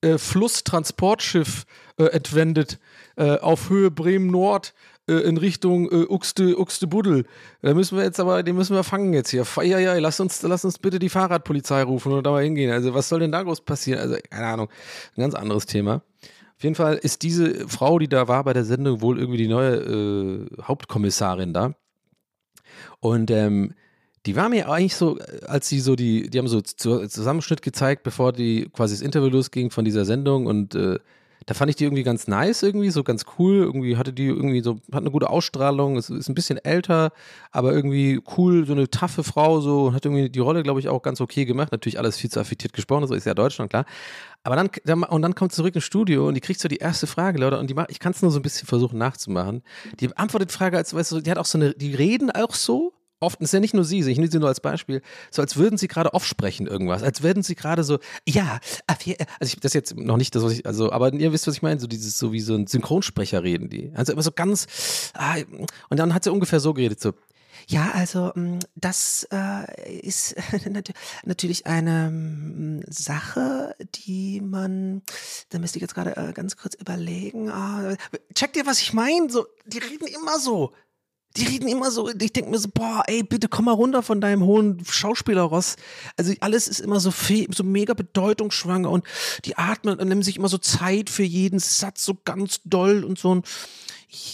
[0.00, 1.66] äh, Flusstransportschiff
[1.98, 2.78] äh, entwendet
[3.16, 4.72] äh, auf Höhe Bremen Nord
[5.08, 7.26] äh, in Richtung äh, Uxte, Buddel.
[7.62, 9.46] Da müssen wir jetzt aber, den müssen wir fangen jetzt hier.
[9.62, 12.70] Ja, ja, lass uns, lass uns bitte die Fahrradpolizei rufen oder da mal hingehen.
[12.70, 14.00] Also, was soll denn da groß passieren?
[14.00, 14.68] Also, keine Ahnung.
[15.16, 16.02] Ein ganz anderes Thema.
[16.56, 19.48] Auf jeden Fall ist diese Frau, die da war bei der Sendung, wohl irgendwie die
[19.48, 21.74] neue äh, Hauptkommissarin da.
[23.00, 23.74] Und ähm,
[24.26, 28.32] die war mir eigentlich so, als sie so die, die haben so Zusammenschnitt gezeigt, bevor
[28.32, 30.98] die quasi das Interview losging von dieser Sendung und äh,
[31.46, 33.56] da fand ich die irgendwie ganz nice, irgendwie, so ganz cool.
[33.56, 37.12] Irgendwie hatte die irgendwie so, hat eine gute Ausstrahlung, ist, ist ein bisschen älter,
[37.50, 41.02] aber irgendwie cool, so eine taffe Frau, so, hat irgendwie die Rolle, glaube ich, auch
[41.02, 41.72] ganz okay gemacht.
[41.72, 43.84] Natürlich alles viel zu affektiert gesprochen, so ist ja Deutschland, klar.
[44.42, 47.06] Aber dann, und dann kommt sie zurück ins Studio und die kriegt so die erste
[47.06, 49.62] Frage, Leute, und die ich kann es nur so ein bisschen versuchen nachzumachen.
[50.00, 52.92] Die antwortet Frage, als weißt du, die hat auch so eine, die reden auch so,
[53.20, 55.78] oft, ist ja nicht nur sie, ich nehme sie nur als Beispiel, so als würden
[55.78, 60.16] sie gerade aufsprechen irgendwas, als würden sie gerade so, ja, also ich, das jetzt noch
[60.16, 62.40] nicht das, was ich, also, aber ihr wisst, was ich meine, so dieses, so wie
[62.40, 63.92] so ein Synchronsprecher reden die.
[63.94, 64.66] Also immer so ganz,
[65.14, 65.36] ah,
[65.88, 67.12] und dann hat sie ungefähr so geredet, so,
[67.66, 70.36] ja, also mm, das äh, ist
[71.24, 73.74] natürlich eine mm, Sache,
[74.06, 75.02] die man,
[75.50, 77.50] da müsste ich jetzt gerade äh, ganz kurz überlegen.
[77.50, 77.96] Ah,
[78.34, 79.30] checkt ihr, was ich meine?
[79.30, 80.72] So, die reden immer so.
[81.36, 84.20] Die reden immer so, ich denke mir so, boah, ey, bitte komm mal runter von
[84.20, 85.76] deinem hohen Schauspielerross.
[86.16, 87.12] Also alles ist immer so,
[87.50, 89.04] so mega bedeutungsschwanger und
[89.44, 93.18] die atmen und nehmen sich immer so Zeit für jeden Satz so ganz doll und
[93.18, 93.42] so ein,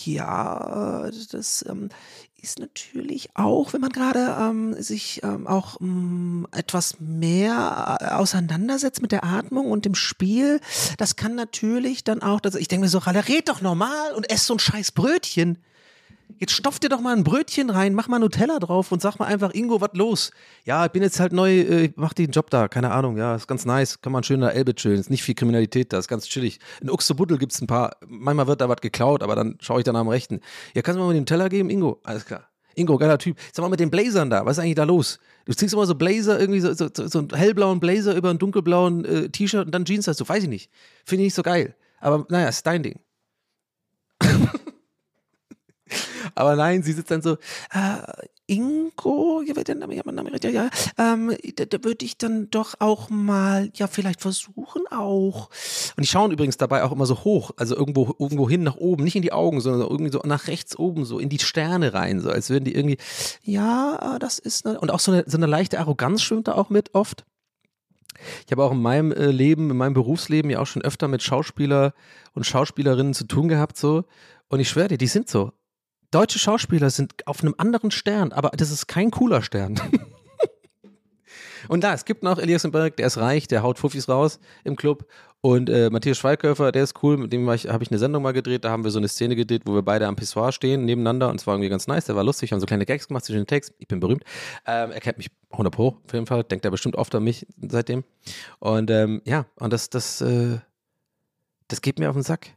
[0.05, 1.89] ja, das ähm,
[2.43, 9.03] ist natürlich auch, wenn man gerade ähm, sich ähm, auch ähm, etwas mehr äh, auseinandersetzt
[9.03, 10.61] mit der Atmung und dem Spiel,
[10.99, 14.31] das kann natürlich dann auch, dass ich denke mir so, Ralle, red doch normal und
[14.31, 15.59] ess so ein scheiß Brötchen.
[16.39, 19.27] Jetzt stopf dir doch mal ein Brötchen rein, mach mal Nutella drauf und sag mal
[19.27, 20.31] einfach, Ingo, was los?
[20.65, 23.35] Ja, ich bin jetzt halt neu, äh, ich mach den Job da, keine Ahnung, ja,
[23.35, 25.99] ist ganz nice, kann man schön in der Elbe chillen, ist nicht viel Kriminalität da,
[25.99, 26.61] ist ganz chillig.
[26.81, 29.97] In Uxebuddel gibt's ein paar, manchmal wird da was geklaut, aber dann schaue ich dann
[29.97, 30.41] am Rechten.
[30.75, 32.01] Ja, kannst du mal den Teller geben, Ingo?
[32.05, 32.51] Alles klar.
[32.75, 33.37] Ingo, geiler Typ.
[33.53, 35.19] Sag mal mit den Blazern da, was ist eigentlich da los?
[35.45, 39.05] Du ziehst immer so Blazer, irgendwie so, so, so einen hellblauen Blazer über einen dunkelblauen
[39.05, 40.71] äh, T-Shirt und dann Jeans hast du, weiß ich nicht.
[41.05, 41.75] Finde ich nicht so geil.
[42.01, 43.01] Aber naja, ist dein Ding.
[46.41, 47.35] Aber nein, sie sitzt dann so,
[47.73, 52.19] äh, Ingo, ja, der Name, ja, mein Name, ja, ja, ähm, da, da würde ich
[52.19, 55.51] dann doch auch mal, ja, vielleicht versuchen auch.
[55.97, 59.05] Und die schauen übrigens dabei auch immer so hoch, also irgendwo, irgendwo hin nach oben,
[59.05, 62.21] nicht in die Augen, sondern irgendwie so nach rechts oben, so in die Sterne rein,
[62.21, 62.99] so als würden die irgendwie,
[63.45, 66.71] ja, das ist, eine, und auch so eine, so eine leichte Arroganz schwimmt da auch
[66.71, 67.25] mit oft.
[68.47, 71.23] Ich habe auch in meinem äh, Leben, in meinem Berufsleben ja auch schon öfter mit
[71.23, 71.95] Schauspieler
[72.35, 74.05] und Schauspielerinnen zu tun gehabt, so.
[74.49, 75.53] Und ich schwöre dir, die sind so
[76.11, 79.81] deutsche Schauspieler sind auf einem anderen Stern, aber das ist kein cooler Stern.
[81.69, 84.75] Und da, es gibt noch Elias Berg, der ist reich, der haut Fuffis raus im
[84.75, 85.07] Club.
[85.41, 88.65] Und äh, Matthias Schweighöfer, der ist cool, mit dem habe ich, eine Sendung mal gedreht,
[88.65, 91.41] da haben wir so eine Szene gedreht, wo wir beide am Pissoir stehen, nebeneinander und
[91.41, 93.47] es war irgendwie ganz nice, der war lustig, haben so kleine Gags gemacht zwischen den
[93.47, 94.25] Text, ich bin berühmt.
[94.67, 97.47] Ähm, er kennt mich 100 pro, auf jeden Fall, denkt er bestimmt oft an mich
[97.63, 98.05] seitdem.
[98.59, 100.59] Und ähm, ja, und das, das, äh,
[101.69, 102.49] das geht mir auf den Sack.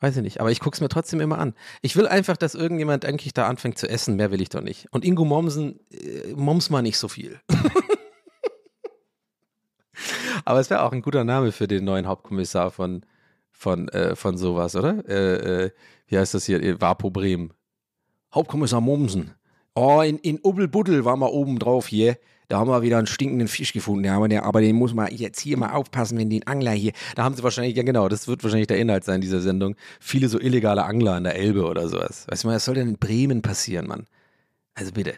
[0.00, 1.54] Weiß ich nicht, aber ich gucke es mir trotzdem immer an.
[1.82, 4.86] Ich will einfach, dass irgendjemand eigentlich da anfängt zu essen, mehr will ich doch nicht.
[4.92, 7.38] Und Ingo Mommsen, äh, moms mal nicht so viel.
[10.46, 13.04] aber es wäre auch ein guter Name für den neuen Hauptkommissar von,
[13.50, 15.06] von, äh, von sowas, oder?
[15.06, 15.70] Äh, äh,
[16.06, 16.80] wie heißt das hier?
[16.80, 17.52] Vapo Bremen.
[18.34, 19.34] Hauptkommissar Mommsen.
[19.74, 22.16] Oh, in, in Ubbelbuddel waren wir oben drauf hier.
[22.50, 24.04] Da haben wir wieder einen stinkenden Fisch gefunden.
[24.04, 26.90] Ja, aber, den muss man jetzt hier mal aufpassen, wenn den Angler hier.
[27.14, 29.76] Da haben sie wahrscheinlich, ja genau, das wird wahrscheinlich der Inhalt sein dieser Sendung.
[30.00, 32.26] Viele so illegale Angler an der Elbe oder sowas.
[32.28, 34.08] Weißt du mal, was soll denn in Bremen passieren, Mann?
[34.74, 35.14] Also bitte.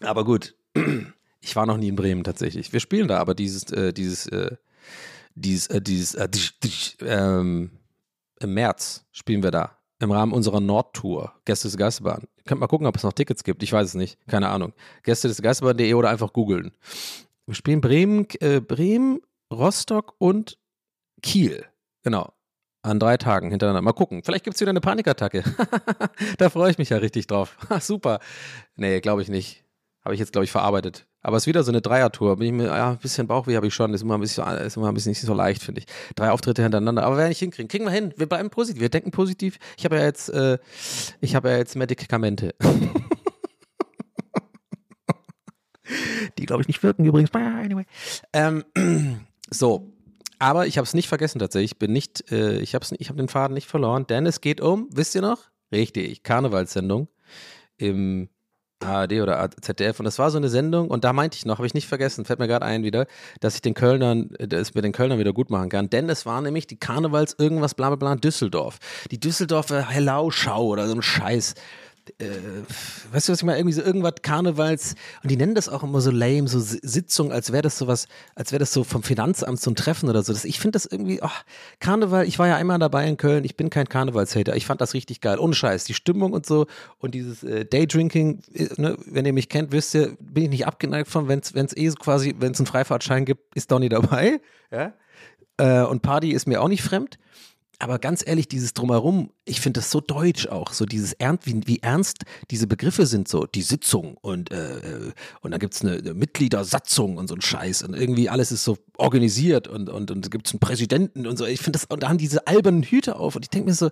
[0.00, 0.54] Aber gut,
[1.42, 2.72] ich war noch nie in Bremen tatsächlich.
[2.72, 4.56] Wir spielen da aber dieses, äh, dieses, äh,
[5.34, 6.28] dieses, äh, dieses, äh,
[7.04, 7.72] ähm,
[8.40, 12.22] im März spielen wir da im Rahmen unserer Nordtour, Gäste des Geisterbahn.
[12.35, 13.62] Ihr könnt mal gucken, ob es noch Tickets gibt.
[13.62, 14.18] Ich weiß es nicht.
[14.26, 14.72] Keine Ahnung.
[15.02, 16.72] Gäste des Geisterbahn.de oder einfach googeln.
[17.46, 19.20] Wir spielen Bremen, äh, Bremen,
[19.52, 20.58] Rostock und
[21.22, 21.64] Kiel.
[22.02, 22.32] Genau.
[22.82, 23.82] An drei Tagen hintereinander.
[23.82, 24.22] Mal gucken.
[24.24, 25.42] Vielleicht gibt es wieder eine Panikattacke.
[26.38, 27.56] da freue ich mich ja richtig drauf.
[27.80, 28.20] Super.
[28.76, 29.64] Nee, glaube ich nicht.
[30.04, 31.06] Habe ich jetzt, glaube ich, verarbeitet.
[31.26, 32.36] Aber es ist wieder so eine Dreiertour.
[32.36, 33.92] Bin ich mir, ja, ein bisschen Bauchweh habe ich schon.
[33.92, 35.86] Ist immer ein bisschen, ist immer ein bisschen nicht so leicht, finde ich.
[36.14, 37.02] Drei Auftritte hintereinander.
[37.02, 37.66] Aber werden nicht hinkriegen.
[37.66, 38.14] Kriegen wir hin.
[38.16, 38.80] Wir bleiben positiv.
[38.80, 39.58] Wir denken positiv.
[39.76, 40.58] Ich habe ja jetzt, äh,
[41.20, 42.54] ich habe ja jetzt Medikamente.
[46.38, 47.34] Die, glaube ich, nicht wirken übrigens.
[47.34, 47.86] Anyway.
[48.32, 48.64] Ähm,
[49.50, 49.92] so.
[50.38, 51.72] Aber ich habe es nicht vergessen tatsächlich.
[51.72, 54.60] Ich bin nicht, äh, ich habe ich hab den Faden nicht verloren, denn es geht
[54.60, 55.40] um, wisst ihr noch?
[55.72, 57.08] Richtig, Karnevalssendung
[57.78, 58.28] im
[58.80, 61.66] ARD oder ZDF und das war so eine Sendung und da meinte ich noch, habe
[61.66, 63.06] ich nicht vergessen, fällt mir gerade ein wieder,
[63.40, 66.40] dass ich den Kölnern, das mit den Kölnern wieder gut machen kann, denn es war
[66.42, 68.78] nämlich die Karnevals irgendwas bla bla bla Düsseldorf.
[69.10, 71.54] Die Düsseldorfer Hellau-Schau oder so ein Scheiß
[72.18, 72.28] äh,
[73.12, 73.58] weißt du, was ich meine?
[73.58, 77.52] Irgendwie so irgendwas Karnevals und die nennen das auch immer so lame, so Sitzung, als
[77.52, 80.32] wäre das sowas, als wäre das so vom Finanzamt so ein Treffen oder so.
[80.32, 81.28] Das, ich finde das irgendwie, oh,
[81.80, 84.94] Karneval, ich war ja einmal dabei in Köln, ich bin kein Karnevalshater, ich fand das
[84.94, 86.66] richtig geil, ohne Scheiß, die Stimmung und so
[86.98, 90.66] und dieses äh, Daydrinking, äh, ne, wenn ihr mich kennt, wisst ihr, bin ich nicht
[90.66, 94.40] abgeneigt von, wenn es eh so quasi, wenn es einen Freifahrtschein gibt, ist Donny dabei,
[94.70, 94.92] ja,
[95.58, 97.18] äh, und Party ist mir auch nicht fremd
[97.78, 101.60] aber ganz ehrlich, dieses Drumherum, ich finde das so deutsch auch, so dieses Ernst, wie,
[101.66, 105.12] wie, ernst diese Begriffe sind, so die Sitzung und, äh, äh
[105.42, 108.64] und dann gibt es eine, eine, Mitgliedersatzung und so ein Scheiß und irgendwie alles ist
[108.64, 111.44] so organisiert und, und, und gibt es einen Präsidenten und so.
[111.44, 113.90] Ich finde das, und da haben diese albernen Hüte auf und ich denke mir so,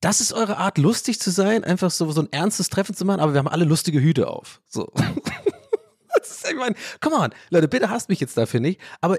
[0.00, 3.20] das ist eure Art, lustig zu sein, einfach so, so ein ernstes Treffen zu machen,
[3.20, 4.60] aber wir haben alle lustige Hüte auf.
[4.68, 4.92] So.
[6.50, 9.18] ich meine, come on, Leute, bitte hasst mich jetzt dafür nicht, aber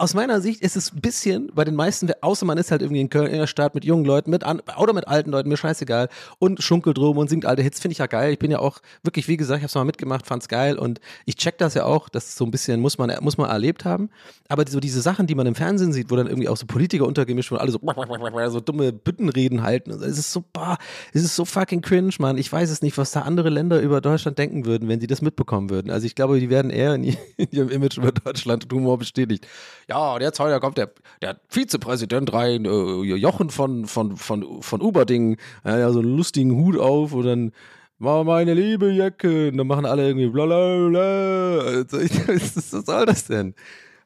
[0.00, 3.02] aus meiner Sicht ist es ein bisschen bei den meisten, außer man ist halt irgendwie
[3.02, 5.58] in Köln in der Stadt mit jungen Leuten, mit an, oder mit alten Leuten, mir
[5.58, 6.08] scheißegal,
[6.38, 8.32] und schunkelt rum und singt alte Hits, finde ich ja geil.
[8.32, 11.00] Ich bin ja auch wirklich, wie gesagt, ich habe es mal mitgemacht, fand's geil und
[11.26, 13.84] ich check das ja auch, das ist so ein bisschen, muss man, muss man erlebt
[13.84, 14.08] haben.
[14.48, 17.06] Aber so diese Sachen, die man im Fernsehen sieht, wo dann irgendwie auch so Politiker
[17.06, 17.80] untergemischt werden, alle so,
[18.50, 20.78] so dumme Büttenreden halten, es ist so, boah,
[21.12, 22.38] es ist so fucking cringe, Mann.
[22.38, 25.20] Ich weiß es nicht, was da andere Länder über Deutschland denken würden, wenn sie das
[25.20, 25.90] mitbekommen würden.
[25.90, 27.04] Also ich glaube, die werden eher in,
[27.50, 29.46] ihrem Image über Deutschland Humor bestätigt.
[29.90, 34.82] Ja, und jetzt heute kommt der, der Vizepräsident rein, äh, Jochen von, von, von, von
[34.82, 37.52] Uberding, ja, so einen lustigen Hut auf und dann
[37.98, 39.48] war meine liebe Jacke.
[39.48, 41.58] Und dann machen alle irgendwie bla bla bla.
[41.58, 43.54] Also, was soll das denn?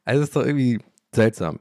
[0.07, 0.81] Also das ist doch irgendwie
[1.15, 1.61] seltsam.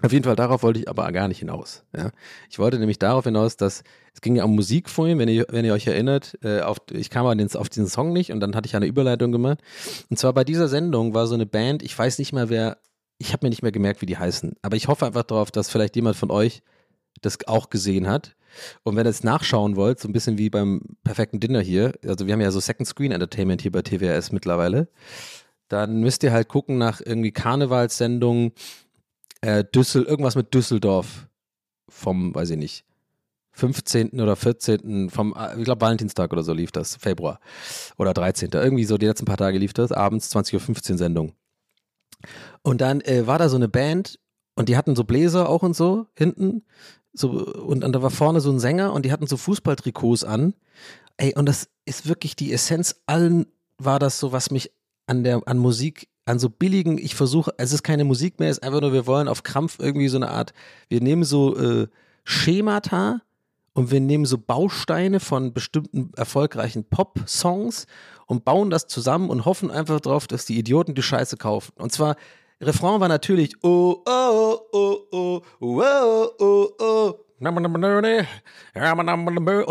[0.00, 1.84] Auf jeden Fall, darauf wollte ich aber gar nicht hinaus.
[1.94, 2.10] Ja.
[2.50, 3.84] Ich wollte nämlich darauf hinaus, dass
[4.14, 7.10] es ging ja um Musik vorhin, wenn ihr, wenn ihr euch erinnert, äh, auf, ich
[7.10, 9.58] kam den, auf diesen Song nicht und dann hatte ich eine Überleitung gemacht.
[10.08, 12.78] Und zwar bei dieser Sendung war so eine Band, ich weiß nicht mehr wer,
[13.22, 15.70] ich habe mir nicht mehr gemerkt, wie die heißen, aber ich hoffe einfach darauf, dass
[15.70, 16.62] vielleicht jemand von euch
[17.20, 18.34] das auch gesehen hat.
[18.82, 22.26] Und wenn ihr es nachschauen wollt, so ein bisschen wie beim perfekten Dinner hier, also
[22.26, 24.88] wir haben ja so Second Screen Entertainment hier bei TWS mittlerweile,
[25.68, 28.52] dann müsst ihr halt gucken nach irgendwie Karnevalssendungen,
[29.40, 31.28] äh, Düssel, irgendwas mit Düsseldorf
[31.88, 32.84] vom, weiß ich nicht,
[33.52, 34.20] 15.
[34.20, 35.10] oder 14.
[35.10, 37.40] vom, äh, ich glaube Valentinstag oder so lief das, Februar
[37.96, 38.50] oder 13.
[38.52, 41.32] Irgendwie so die letzten paar Tage lief das, abends 20.15 Uhr Sendung.
[42.62, 44.18] Und dann äh, war da so eine Band
[44.54, 46.64] und die hatten so Bläser auch und so hinten.
[47.12, 50.54] So, und, und da war vorne so ein Sänger und die hatten so Fußballtrikots an.
[51.16, 53.46] Ey, und das ist wirklich die Essenz allen
[53.78, 54.72] war das so, was mich
[55.06, 58.58] an der, an Musik, an so billigen, ich versuche, es ist keine Musik mehr, es
[58.58, 60.52] ist einfach nur, wir wollen auf Krampf irgendwie so eine Art,
[60.88, 61.88] wir nehmen so äh,
[62.24, 63.20] Schemata
[63.72, 67.86] und wir nehmen so Bausteine von bestimmten erfolgreichen Pop-Songs
[68.26, 71.72] und bauen das zusammen und hoffen einfach drauf, dass die Idioten die Scheiße kaufen.
[71.76, 72.16] Und zwar,
[72.62, 77.14] Refrain war natürlich oh, oh, oh, oh, oh, oh, oh.
[77.40, 77.56] Und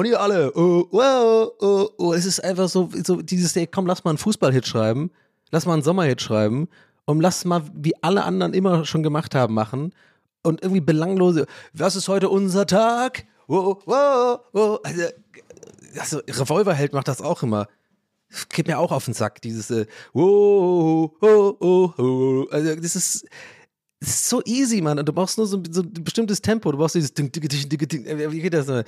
[0.05, 2.13] ihr alle, oh, oh, oh, oh.
[2.13, 5.11] Es ist einfach so, so dieses, ey, komm, lass mal einen Fußballhit schreiben,
[5.51, 6.67] lass mal einen Sommerhit schreiben
[7.05, 9.95] und lass mal, wie alle anderen immer schon gemacht haben, machen.
[10.43, 13.25] Und irgendwie belanglose, was ist heute unser Tag?
[13.47, 14.79] Oh, oh, oh.
[14.83, 15.03] Also,
[15.97, 17.67] also Revolverheld macht das auch immer
[18.49, 22.47] geht mir auch auf den Sack, dieses äh, oh, oh, oh, oh.
[22.51, 23.25] Also das ist,
[23.99, 24.97] das ist so easy, Mann.
[24.97, 26.71] Und du brauchst nur so, so ein bestimmtes Tempo.
[26.71, 28.31] Du brauchst dieses Ding, Ding, Ding, Ding, Ding.
[28.31, 28.67] Wie geht das?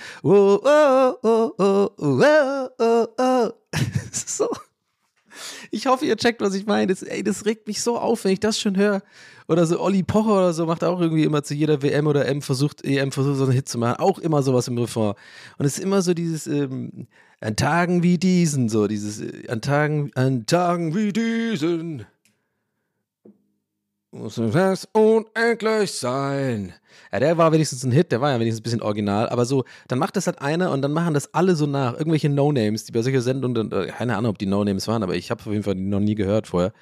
[3.73, 4.47] Das ist so.
[5.71, 6.87] Ich hoffe, ihr checkt, was ich meine.
[6.87, 9.01] Das, ey, das regt mich so auf, wenn ich das schon höre.
[9.47, 12.41] Oder so Olli Pocher oder so macht auch irgendwie immer zu jeder WM oder M
[12.41, 13.97] versucht, EM versucht so einen Hit zu machen.
[13.99, 15.15] Auch immer sowas im Refrain.
[15.57, 17.07] Und es ist immer so dieses, ähm,
[17.43, 22.05] an Tagen wie diesen, so dieses, an Tagen, an Tagen wie diesen
[24.13, 26.73] muss das unendlich sein.
[27.11, 29.65] Ja, der war wenigstens ein Hit, der war ja wenigstens ein bisschen original, aber so,
[29.87, 31.93] dann macht das halt einer und dann machen das alle so nach.
[31.93, 35.31] Irgendwelche No-Names, die bei solcher Sendungen, äh, keine Ahnung, ob die No-Names waren, aber ich
[35.31, 36.73] habe auf jeden Fall noch nie gehört vorher.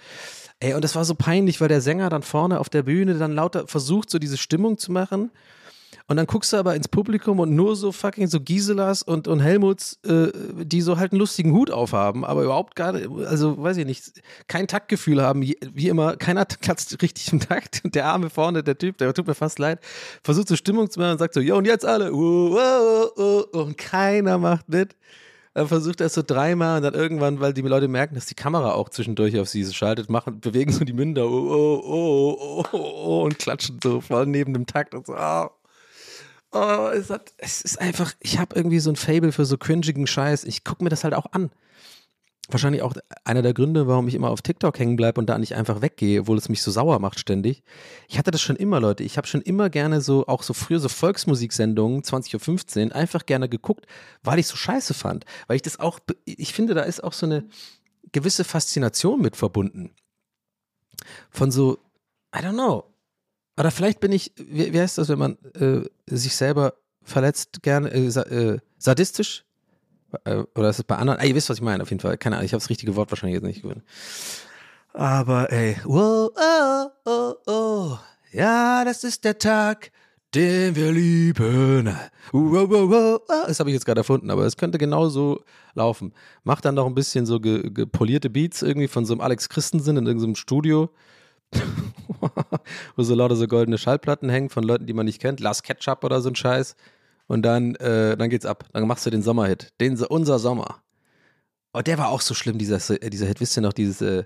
[0.60, 3.32] Ey, und das war so peinlich, weil der Sänger dann vorne auf der Bühne dann
[3.32, 5.32] lauter versucht, so diese Stimmung zu machen
[6.08, 9.40] und dann guckst du aber ins Publikum und nur so fucking so Giselas und, und
[9.40, 10.32] Helmuts, äh,
[10.64, 12.94] die so halt einen lustigen Hut aufhaben, aber überhaupt gar
[13.26, 17.82] also weiß ich nicht, kein Taktgefühl haben, wie immer, keiner klatzt richtig im Takt.
[17.84, 19.80] Und der Arme vorne, der Typ, der tut mir fast leid,
[20.24, 23.60] versucht so Stimmung zu machen und sagt so, ja und jetzt alle, uh, uh, uh,
[23.60, 24.96] und keiner macht mit.
[25.54, 28.36] Dann versucht er es so dreimal und dann irgendwann, weil die Leute merken, dass die
[28.36, 32.66] Kamera auch zwischendurch auf sie schaltet, machen, bewegen so die Münder oh, oh, oh, oh,
[32.72, 35.50] oh, oh, und klatschen so voll neben dem Takt und so, oh.
[36.54, 40.06] Oh, es, hat, es ist einfach, ich habe irgendwie so ein Fable für so cringigen
[40.06, 40.44] Scheiß.
[40.44, 41.50] Ich gucke mir das halt auch an.
[42.50, 42.94] Wahrscheinlich auch
[43.24, 46.22] einer der Gründe, warum ich immer auf TikTok hängen bleibe und da nicht einfach weggehe,
[46.22, 47.64] obwohl es mich so sauer macht ständig.
[48.10, 49.04] Ich hatte das schon immer, Leute.
[49.04, 53.48] Ich habe schon immer gerne so, auch so früher so Volksmusiksendungen, 20.15 Uhr, einfach gerne
[53.48, 53.86] geguckt,
[54.22, 55.24] weil ich so scheiße fand.
[55.48, 57.46] Weil ich das auch, ich finde, da ist auch so eine
[58.12, 59.96] gewisse Faszination mit verbunden.
[61.30, 61.78] Von so,
[62.36, 62.91] I don't know,
[63.58, 66.74] oder vielleicht bin ich, wie, wie heißt das, wenn man äh, sich selber
[67.04, 69.46] verletzt, gerne äh, äh, sadistisch?
[70.24, 71.20] Äh, oder ist es bei anderen?
[71.20, 72.18] Ah, ihr wisst, was ich meine, auf jeden Fall.
[72.18, 73.84] Keine Ahnung, ich habe das richtige Wort wahrscheinlich jetzt nicht gewöhnt.
[74.94, 77.98] Aber ey, wow, oh, oh, oh.
[78.32, 79.92] Ja, das ist der Tag,
[80.34, 81.88] den wir lieben.
[82.32, 83.22] Wow, wow, wow.
[83.48, 85.44] Das habe ich jetzt gerade erfunden, aber es könnte genauso
[85.74, 86.14] laufen.
[86.44, 89.98] Macht dann noch ein bisschen so ge, gepolierte Beats irgendwie von so einem Alex Christensen
[89.98, 90.90] in irgendeinem Studio.
[92.96, 96.04] wo so lauter so goldene Schallplatten hängen von Leuten, die man nicht kennt, Last Ketchup
[96.04, 96.76] oder so ein Scheiß.
[97.28, 98.66] Und dann, äh, dann geht's ab.
[98.74, 99.70] Dann machst du den Sommerhit.
[99.80, 100.82] Den, unser Sommer.
[101.74, 103.40] Oh, der war auch so schlimm, dieser, dieser Hit.
[103.40, 104.26] Wisst ihr noch, dieses, äh,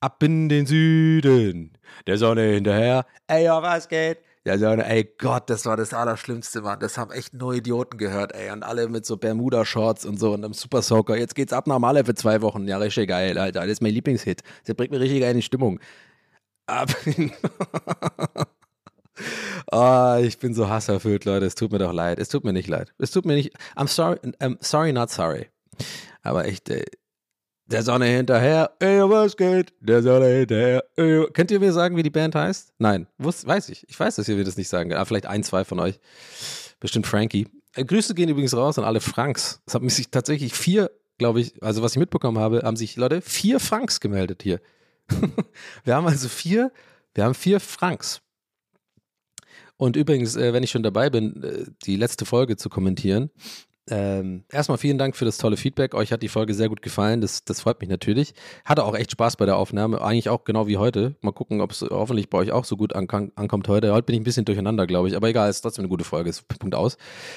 [0.00, 1.72] Ab in den Süden,
[2.06, 3.06] der Sonne hinterher.
[3.28, 4.18] Ey, ja, was geht?
[4.44, 6.78] Der Sonne, ey Gott, das war das Allerschlimmste, Mann.
[6.80, 8.50] Das haben echt nur Idioten gehört, ey.
[8.50, 11.16] Und alle mit so Bermuda-Shorts und so und einem Super Soaker.
[11.16, 12.68] Jetzt geht's ab nach Malle für zwei Wochen.
[12.68, 13.62] Ja, richtig geil, Alter.
[13.62, 14.42] Das ist mein Lieblingshit.
[14.68, 15.80] Der bringt mir richtig geil in die Stimmung.
[16.66, 16.94] Ab
[19.72, 21.46] Oh, ich bin so hasserfüllt, Leute.
[21.46, 22.18] Es tut mir doch leid.
[22.18, 22.92] Es tut mir nicht leid.
[22.98, 23.52] Es tut mir nicht.
[23.76, 25.48] I'm sorry, I'm sorry, not sorry.
[26.22, 26.84] Aber echt, ey,
[27.66, 29.72] der Sonne hinterher, ey, was geht?
[29.80, 31.26] Der Sonne hinterher, ey.
[31.32, 32.74] Könnt ihr mir sagen, wie die Band heißt?
[32.78, 33.88] Nein, wusst, weiß ich.
[33.88, 34.98] Ich weiß, dass ihr mir das nicht sagen könnt.
[34.98, 35.98] Aber vielleicht ein, zwei von euch.
[36.78, 37.48] Bestimmt Frankie.
[37.74, 39.62] Äh, Grüße gehen übrigens raus an alle Franks.
[39.66, 43.20] Es haben sich tatsächlich vier, glaube ich, also was ich mitbekommen habe, haben sich, Leute,
[43.20, 44.60] vier Franks gemeldet hier.
[45.84, 46.72] wir haben also vier,
[47.14, 48.20] wir haben vier Franks.
[49.76, 53.30] Und übrigens, äh, wenn ich schon dabei bin, äh, die letzte Folge zu kommentieren,
[53.88, 55.94] ähm, erstmal vielen Dank für das tolle Feedback.
[55.94, 57.20] Euch hat die Folge sehr gut gefallen.
[57.20, 58.34] Das, das freut mich natürlich.
[58.64, 60.00] Hatte auch echt Spaß bei der Aufnahme.
[60.02, 61.14] Eigentlich auch genau wie heute.
[61.20, 63.92] Mal gucken, ob es hoffentlich bei euch auch so gut ank ankommt heute.
[63.92, 65.16] Heute bin ich ein bisschen durcheinander, glaube ich.
[65.16, 66.30] Aber egal, ist trotzdem eine gute Folge.
[66.30, 66.96] Ist Punkt aus.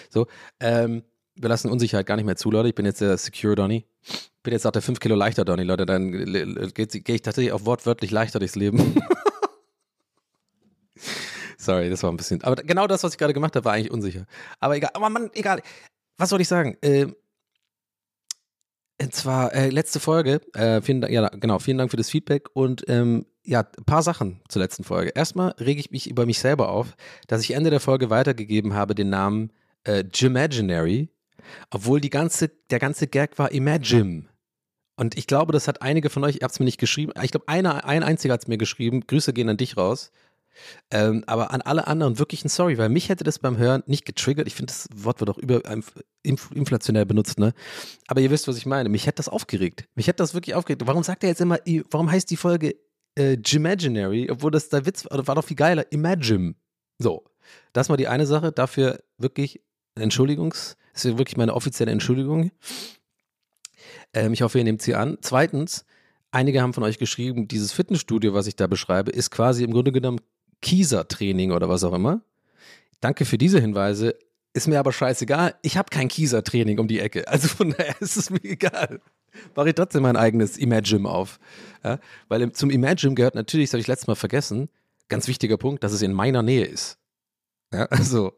[0.09, 0.25] So,
[0.59, 1.03] ähm,
[1.35, 2.69] wir lassen Unsicherheit gar nicht mehr zu, Leute.
[2.69, 3.85] Ich bin jetzt der Secure Donny.
[4.43, 5.85] Bin jetzt auch der 5 Kilo leichter Donny, Leute.
[5.85, 8.95] Dann gehe geh ich tatsächlich auch wortwörtlich leichter durchs Leben.
[11.57, 12.41] Sorry, das war ein bisschen.
[12.43, 14.25] Aber genau das, was ich gerade gemacht habe, war eigentlich unsicher.
[14.59, 14.91] Aber egal.
[14.93, 15.61] Aber Mann, egal.
[16.17, 16.77] Was soll ich sagen?
[16.81, 17.07] Äh,
[19.01, 20.41] und zwar äh, letzte Folge.
[20.53, 21.59] Äh, vielen Dank, ja, genau.
[21.59, 25.11] Vielen Dank für das Feedback und ähm, ja, ein paar Sachen zur letzten Folge.
[25.11, 26.95] Erstmal rege ich mich über mich selber auf,
[27.27, 29.51] dass ich Ende der Folge weitergegeben habe den Namen
[29.85, 31.09] äh, Jimaginary,
[31.69, 34.25] obwohl die ganze, der ganze Gag war Imagine.
[34.95, 37.31] Und ich glaube, das hat einige von euch, ihr habt es mir nicht geschrieben, ich
[37.31, 40.11] glaube, einer, ein einziger hat es mir geschrieben, Grüße gehen an dich raus.
[40.91, 44.05] Ähm, aber an alle anderen wirklich ein Sorry, weil mich hätte das beim Hören nicht
[44.05, 44.47] getriggert.
[44.47, 45.61] Ich finde, das Wort wird auch über
[46.23, 47.53] inflationär benutzt, ne?
[48.07, 48.89] Aber ihr wisst, was ich meine.
[48.89, 49.85] Mich hätte das aufgeregt.
[49.95, 50.81] Mich hätte das wirklich aufgeregt.
[50.85, 51.59] Warum sagt er jetzt immer,
[51.91, 52.75] warum heißt die Folge
[53.15, 55.89] äh, Jimaginary, obwohl das der Witz war, war doch viel geiler.
[55.91, 56.55] Imagine.
[56.97, 57.25] So.
[57.73, 58.51] Das war die eine Sache.
[58.51, 59.61] Dafür wirklich
[59.95, 62.51] Entschuldigungs, das ist wirklich meine offizielle Entschuldigung.
[64.13, 65.17] Ähm, ich hoffe, ihr nehmt sie an.
[65.21, 65.85] Zweitens,
[66.31, 69.91] einige haben von euch geschrieben, dieses Fitnessstudio, was ich da beschreibe, ist quasi im Grunde
[69.91, 70.19] genommen
[70.61, 72.21] Kieser-Training oder was auch immer.
[73.01, 74.15] Danke für diese Hinweise.
[74.53, 75.55] Ist mir aber scheißegal.
[75.61, 77.27] Ich habe kein Kieser-Training um die Ecke.
[77.27, 78.99] Also von daher ist es mir egal.
[79.55, 81.39] Mache ich trotzdem mein eigenes Imagine auf.
[81.83, 81.99] Ja?
[82.27, 84.69] Weil zum Imagine gehört natürlich, das habe ich letztes Mal vergessen,
[85.07, 86.97] ganz wichtiger Punkt, dass es in meiner Nähe ist.
[87.73, 88.33] Ja, also,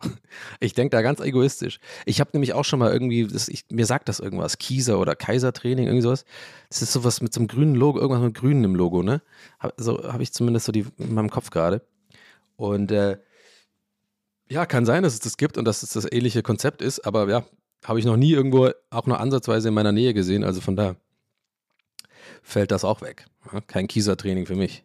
[0.60, 1.80] ich denke da ganz egoistisch.
[2.06, 5.16] Ich habe nämlich auch schon mal irgendwie, das, ich, mir sagt das irgendwas, Kieser oder
[5.16, 6.26] Kaisertraining, irgendwie sowas.
[6.70, 9.22] Das ist sowas mit so einem grünen Logo, irgendwas mit grünen im Logo, ne?
[9.60, 11.82] Hab, so habe ich zumindest so die in meinem Kopf gerade.
[12.58, 13.18] Und äh,
[14.50, 17.30] ja, kann sein, dass es das gibt und dass es das ähnliche Konzept ist, aber
[17.30, 17.46] ja,
[17.86, 20.44] habe ich noch nie irgendwo auch nur ansatzweise in meiner Nähe gesehen.
[20.44, 20.96] Also von da
[22.44, 23.26] fällt das auch weg.
[23.68, 24.84] Kein Kieser-Training für mich.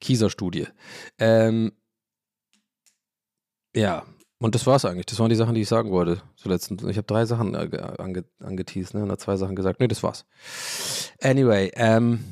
[0.00, 0.68] Kieser-Studie.
[1.18, 1.72] Ähm,
[3.74, 4.04] ja,
[4.38, 5.06] und das war's eigentlich.
[5.06, 6.22] Das waren die Sachen, die ich sagen wollte.
[6.36, 6.70] Zuletzt.
[6.70, 9.02] Ich habe drei Sachen äh, ange, angeteased, ne?
[9.02, 9.80] Und zwei Sachen gesagt.
[9.80, 10.24] Nee, das war's.
[11.20, 12.24] Anyway, ähm,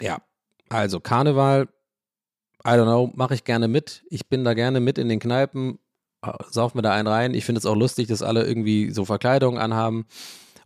[0.00, 0.18] ja.
[0.68, 1.68] Also, Karneval
[2.64, 4.04] I don't know, mache ich gerne mit.
[4.08, 5.80] Ich bin da gerne mit in den Kneipen,
[6.50, 7.34] sauf mir da einen rein.
[7.34, 10.06] Ich finde es auch lustig, dass alle irgendwie so Verkleidungen anhaben.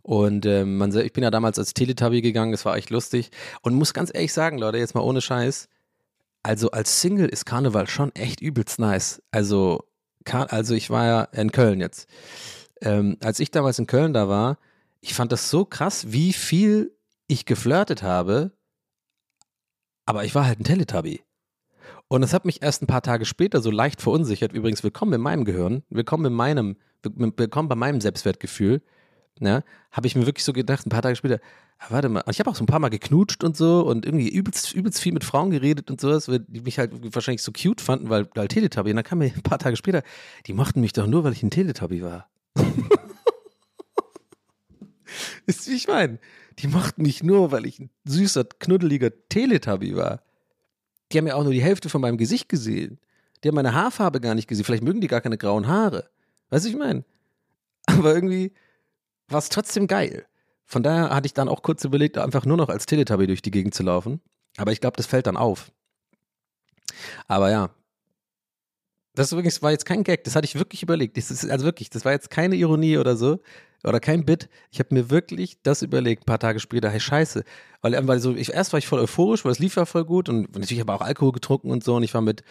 [0.03, 3.31] Und ähm, man, ich bin ja damals als Teletubby gegangen, das war echt lustig.
[3.61, 5.69] Und muss ganz ehrlich sagen, Leute, jetzt mal ohne Scheiß,
[6.47, 9.21] also als Single ist Karneval schon echt übelst nice.
[9.31, 9.83] Also,
[10.25, 12.07] also ich war ja in Köln jetzt.
[12.79, 14.57] Ähm, als ich damals in Köln da war,
[15.01, 16.95] ich fand das so krass, wie viel
[17.27, 18.51] ich geflirtet habe,
[20.05, 21.21] aber ich war halt ein Teletubby.
[22.07, 24.53] Und es hat mich erst ein paar Tage später so leicht verunsichert.
[24.53, 28.81] Übrigens, willkommen in meinem Gehirn, willkommen in meinem, willkommen bei meinem Selbstwertgefühl.
[29.39, 29.63] Ja, ne?
[29.91, 31.39] habe ich mir wirklich so gedacht, ein paar Tage später,
[31.79, 34.29] ah, warte mal, ich habe auch so ein paar Mal geknutscht und so und irgendwie
[34.29, 38.09] übelst, übelst viel mit Frauen geredet und sowas, die mich halt wahrscheinlich so cute fanden,
[38.09, 38.91] weil, weil Teletubby.
[38.91, 40.03] Und dann kam mir ein paar Tage später,
[40.45, 42.29] die mochten mich doch nur, weil ich ein Teletubby war.
[45.45, 46.19] Ist wie ich meine.
[46.59, 50.21] Die mochten mich nur, weil ich ein süßer, knuddeliger Teletubby war.
[51.11, 52.99] Die haben ja auch nur die Hälfte von meinem Gesicht gesehen.
[53.43, 54.65] Die haben meine Haarfarbe gar nicht gesehen.
[54.65, 56.09] Vielleicht mögen die gar keine grauen Haare.
[56.49, 57.05] Weißt du, ich meine?
[57.85, 58.51] Aber irgendwie
[59.29, 60.25] war es trotzdem geil.
[60.65, 63.51] Von daher hatte ich dann auch kurz überlegt, einfach nur noch als Teletubby durch die
[63.51, 64.21] Gegend zu laufen.
[64.57, 65.71] Aber ich glaube, das fällt dann auf.
[67.27, 67.69] Aber ja.
[69.15, 71.17] Das übrigens war jetzt kein Gag, das hatte ich wirklich überlegt.
[71.17, 73.39] Das ist also wirklich, das war jetzt keine Ironie oder so
[73.83, 74.49] oder kein Bit.
[74.71, 77.43] Ich habe mir wirklich das überlegt, ein paar Tage später, hey Scheiße.
[77.81, 80.29] Weil, weil so, ich, erst war ich voll euphorisch, weil es lief ja voll gut
[80.29, 82.43] und natürlich habe ich auch Alkohol getrunken und so und ich war mit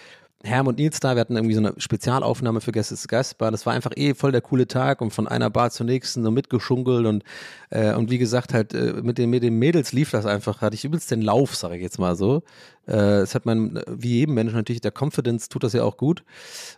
[0.44, 3.50] Herm und Nils da, wir hatten irgendwie so eine Spezialaufnahme für Gäste des Gastbar.
[3.50, 6.30] Das war einfach eh voll der coole Tag und von einer Bar zur nächsten so
[6.30, 7.24] mitgeschunkelt und,
[7.70, 10.74] äh, und wie gesagt, halt äh, mit, den, mit den Mädels lief das einfach, hatte
[10.74, 12.42] ich übelst den Lauf, sage ich jetzt mal so.
[12.86, 16.22] Äh, es hat man, wie jedem Menschen natürlich, der Confidence tut das ja auch gut.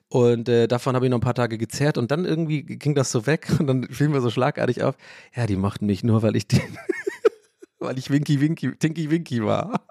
[0.09, 3.11] Und äh, davon habe ich noch ein paar Tage gezerrt und dann irgendwie ging das
[3.11, 4.97] so weg und dann fiel mir so schlagartig auf,
[5.35, 6.61] ja, die mochten mich nur, weil ich den,
[7.81, 9.85] weil ich Winky Winky, Tinky Winky war.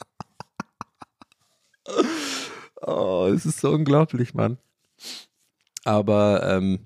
[2.82, 4.57] Oh, es ist so unglaublich, Mann.
[5.84, 6.80] Aber ähm,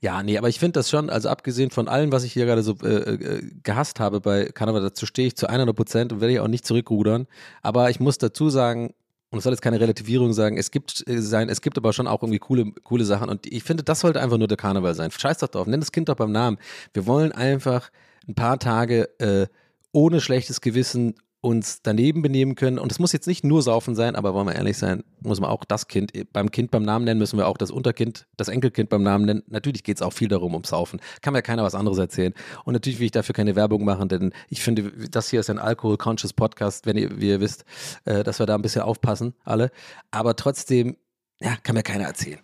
[0.00, 2.62] ja, nee, aber ich finde das schon, also abgesehen von allem, was ich hier gerade
[2.62, 6.34] so äh, äh, gehasst habe bei Karneval, dazu stehe ich zu 100 Prozent und werde
[6.34, 7.26] ich auch nicht zurückrudern.
[7.62, 8.92] Aber ich muss dazu sagen,
[9.30, 12.06] und es soll jetzt keine Relativierung sagen, es gibt äh, sein, es gibt aber schon
[12.06, 15.10] auch irgendwie coole, coole Sachen und ich finde, das sollte einfach nur der Karneval sein.
[15.10, 16.58] Scheiß doch drauf, nenn das Kind doch beim Namen.
[16.92, 17.90] Wir wollen einfach
[18.28, 19.46] ein paar Tage äh,
[19.92, 21.14] ohne schlechtes Gewissen
[21.44, 22.78] uns daneben benehmen können.
[22.78, 25.50] Und es muss jetzt nicht nur Saufen sein, aber wollen wir ehrlich sein, muss man
[25.50, 28.88] auch das Kind, beim Kind beim Namen nennen, müssen wir auch das Unterkind, das Enkelkind
[28.88, 29.42] beim Namen nennen.
[29.48, 31.00] Natürlich geht es auch viel darum, ums Saufen.
[31.20, 32.32] Kann mir keiner was anderes erzählen.
[32.64, 35.58] Und natürlich will ich dafür keine Werbung machen, denn ich finde, das hier ist ein
[35.58, 37.66] Alkohol-Conscious Podcast, wenn ihr, wie ihr wisst,
[38.06, 39.70] äh, dass wir da ein bisschen aufpassen, alle.
[40.10, 40.96] Aber trotzdem,
[41.40, 42.40] ja, kann mir keiner erzählen.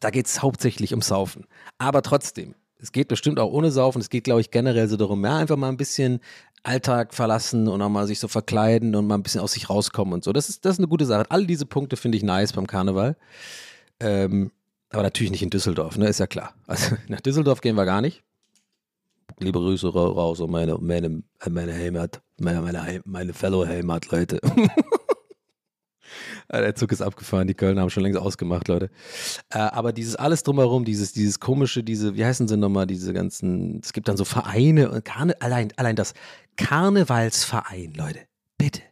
[0.00, 1.46] Da geht es hauptsächlich ums Saufen.
[1.78, 4.00] Aber trotzdem, es geht bestimmt auch ohne Saufen.
[4.00, 6.20] Es geht, glaube ich, generell so darum, ja, einfach mal ein bisschen
[6.64, 10.14] Alltag verlassen und auch mal sich so verkleiden und mal ein bisschen aus sich rauskommen
[10.14, 10.32] und so.
[10.32, 11.26] Das ist, das ist eine gute Sache.
[11.28, 13.16] All diese Punkte finde ich nice beim Karneval.
[14.00, 14.50] Ähm,
[14.90, 16.08] aber natürlich nicht in Düsseldorf, ne?
[16.08, 16.54] Ist ja klar.
[16.66, 18.22] Also nach Düsseldorf gehen wir gar nicht.
[19.38, 24.40] Liebe Grüße raus an meine, meine, meine Heimat, meine, meine, meine Fellow Heimat-Leute.
[24.42, 24.68] Äh,
[26.52, 28.90] der Zug ist abgefahren, die Kölner haben schon längst ausgemacht, Leute.
[29.50, 33.80] Äh, aber dieses alles drumherum, dieses, dieses komische, diese, wie heißen sie nochmal, diese ganzen,
[33.82, 36.14] es gibt dann so Vereine und Karne, allein, allein das
[36.56, 38.20] Karnevalsverein, Leute.
[38.58, 38.82] Bitte.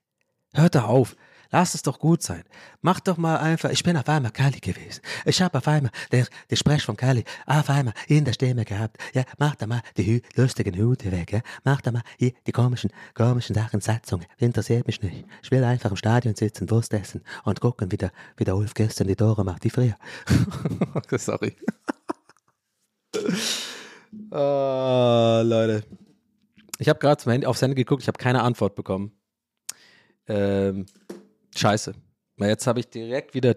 [0.54, 1.16] Hört da auf.
[1.52, 2.42] Lass es doch gut sein.
[2.80, 5.02] Mach doch mal einfach, ich bin auf einmal Kali gewesen.
[5.26, 8.96] Ich habe auf einmal der, der Sprech von Kali auf einmal in der Stimme gehabt.
[9.12, 11.30] Ja, mach da mal die Hü lustigen Hüte weg.
[11.30, 11.40] Ja.
[11.62, 14.26] Mach da mal hier die komischen, komischen Sachen, Satzungen.
[14.38, 15.26] Interessiert mich nicht.
[15.42, 18.72] Ich will einfach im Stadion sitzen, Wurst essen und gucken, wie der, wie der Ulf
[18.72, 19.96] gestern die Tore macht, wie früher.
[21.18, 21.54] Sorry.
[24.30, 25.84] oh, Leute.
[26.78, 29.12] Ich habe gerade aufs Handy geguckt, ich habe keine Antwort bekommen.
[30.26, 30.86] Ähm,
[31.56, 31.94] Scheiße.
[32.36, 33.54] Weil jetzt habe ich direkt wieder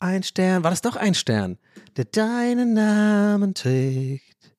[0.00, 0.64] ein Stern.
[0.64, 1.58] War das doch ein Stern?
[1.96, 4.54] Der deinen Namen trägt.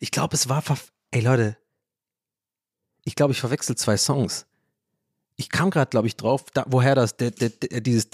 [0.00, 0.64] Ich glaube, es war.
[1.12, 1.56] Ey Leute,
[3.04, 4.46] ich glaube, ich verwechsel zwei Songs
[5.40, 8.10] ich kam gerade, glaube ich, drauf, da, woher das, de, de, de, dieses,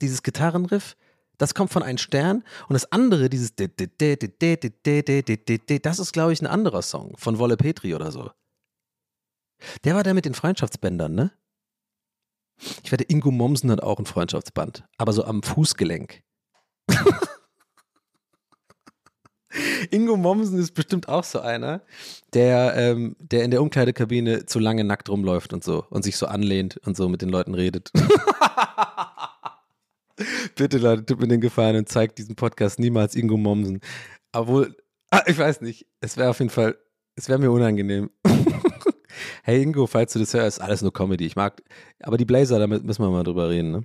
[0.00, 0.96] dieses Gitarrenriff,
[1.38, 3.68] das kommt von einem Stern und das andere, dieses, das
[5.98, 8.30] ist, glaube ich, ein anderer Song von Wolle Petri oder so.
[9.82, 11.32] Der war der mit den Freundschaftsbändern, ne?
[12.84, 16.22] Ich wette, Ingo Mommsen hat auch ein Freundschaftsband, aber so am Fußgelenk.
[19.90, 21.82] Ingo Mommsen ist bestimmt auch so einer,
[22.34, 26.26] der, ähm, der in der Umkleidekabine zu lange nackt rumläuft und so und sich so
[26.26, 27.90] anlehnt und so mit den Leuten redet.
[30.56, 33.80] Bitte, Leute, tut mir den Gefallen und zeigt diesen Podcast niemals Ingo Mommsen.
[34.32, 34.76] Obwohl,
[35.10, 36.76] ah, ich weiß nicht, es wäre auf jeden Fall,
[37.16, 38.10] es wäre mir unangenehm.
[39.42, 41.26] hey Ingo, falls du das hörst, alles nur Comedy.
[41.26, 41.62] Ich mag,
[42.00, 43.84] aber die Blazer, da müssen wir mal drüber reden, ne?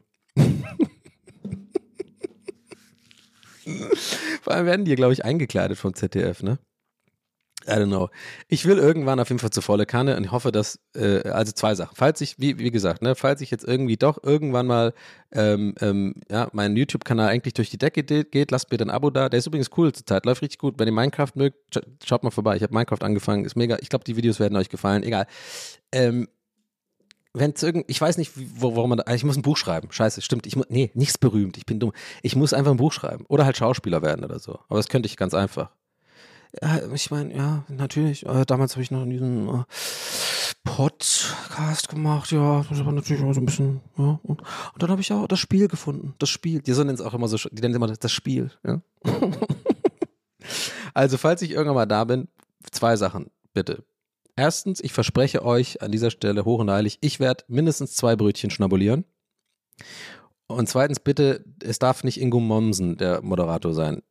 [4.41, 6.59] Vor allem werden die, glaube ich, eingekleidet vom ZDF, ne?
[7.65, 8.09] I don't know.
[8.47, 11.51] Ich will irgendwann auf jeden Fall zu volle Kanne und ich hoffe, dass, äh, also
[11.51, 11.95] zwei Sachen.
[11.95, 14.93] Falls ich, wie, wie gesagt, ne, falls ich jetzt irgendwie doch irgendwann mal
[15.33, 19.27] ähm, ähm, ja, mein YouTube-Kanal eigentlich durch die Decke geht, lasst mir ein Abo da.
[19.27, 20.75] Der ist übrigens cool zur Zeit, läuft richtig gut.
[20.77, 21.57] Wenn ihr Minecraft mögt,
[22.05, 22.55] schaut mal vorbei.
[22.55, 23.77] Ich habe Minecraft angefangen, ist mega.
[23.81, 25.03] Ich glaube, die Videos werden euch gefallen.
[25.03, 25.27] Egal.
[25.91, 26.27] Ähm,
[27.39, 29.91] wenn es irgend, ich weiß nicht, wo, warum man, da, ich muss ein Buch schreiben.
[29.91, 30.45] Scheiße, stimmt.
[30.47, 31.57] Ich muss, nee, nichts berühmt.
[31.57, 31.93] Ich bin dumm.
[32.21, 34.59] Ich muss einfach ein Buch schreiben oder halt Schauspieler werden oder so.
[34.67, 35.71] Aber das könnte ich ganz einfach.
[36.61, 38.25] Ja, ich meine, ja, natürlich.
[38.25, 39.63] Äh, damals habe ich noch diesen äh,
[40.63, 42.31] Podcast gemacht.
[42.31, 43.81] Ja, das war natürlich auch so ein bisschen.
[43.97, 44.19] Ja.
[44.23, 44.41] Und,
[44.77, 46.13] dann habe ich auch das Spiel gefunden.
[46.19, 46.61] Das Spiel.
[46.61, 47.37] Die nennen es auch immer so.
[47.37, 48.51] Die nennen es immer das Spiel.
[48.65, 48.81] Ja.
[50.93, 52.27] also, falls ich irgendwann mal da bin,
[52.71, 53.83] zwei Sachen, bitte
[54.37, 58.51] Erstens, ich verspreche euch an dieser Stelle hoch und heilig, ich werde mindestens zwei Brötchen
[58.51, 59.03] schnabulieren.
[60.45, 64.03] Und zweitens, bitte, es darf nicht Ingo Mommsen der Moderator sein.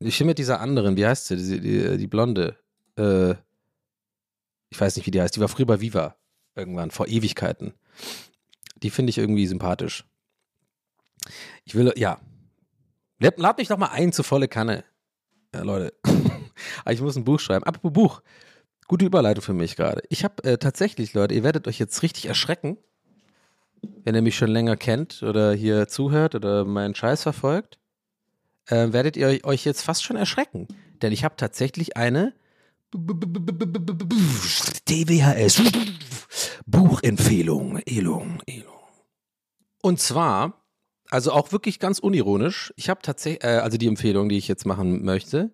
[0.00, 2.56] Ich will mit dieser anderen, wie heißt sie, die, die, die Blonde,
[2.96, 3.34] äh,
[4.70, 6.16] ich weiß nicht, wie die heißt, die war früher bei Viva
[6.56, 7.74] irgendwann, vor Ewigkeiten.
[8.82, 10.04] Die finde ich irgendwie sympathisch.
[11.64, 12.20] Ich will, ja,
[13.18, 14.84] Lad, mich doch mal ein zu volle Kanne.
[15.54, 15.94] Ja, Leute.
[16.84, 17.64] Aber ich muss ein Buch schreiben.
[17.64, 18.22] Apropos Buch.
[18.86, 20.02] Gute Überleitung für mich gerade.
[20.10, 22.76] Ich habe äh, tatsächlich, Leute, ihr werdet euch jetzt richtig erschrecken,
[24.04, 27.78] wenn ihr mich schon länger kennt oder hier zuhört oder meinen Scheiß verfolgt,
[28.66, 30.68] äh, werdet ihr euch jetzt fast schon erschrecken.
[31.02, 32.34] Denn ich habe tatsächlich eine
[34.84, 35.62] TWHS
[36.66, 37.78] Buchempfehlung.
[37.84, 38.72] Elung, Elung.
[39.82, 40.64] Und zwar,
[41.10, 44.64] also auch wirklich ganz unironisch, ich habe tatsächlich, äh, also die Empfehlung, die ich jetzt
[44.64, 45.52] machen möchte,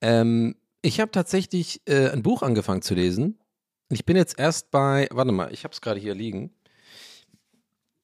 [0.00, 3.38] ähm, ich habe tatsächlich äh, ein Buch angefangen zu lesen.
[3.90, 6.50] Ich bin jetzt erst bei, warte mal, ich habe es gerade hier liegen.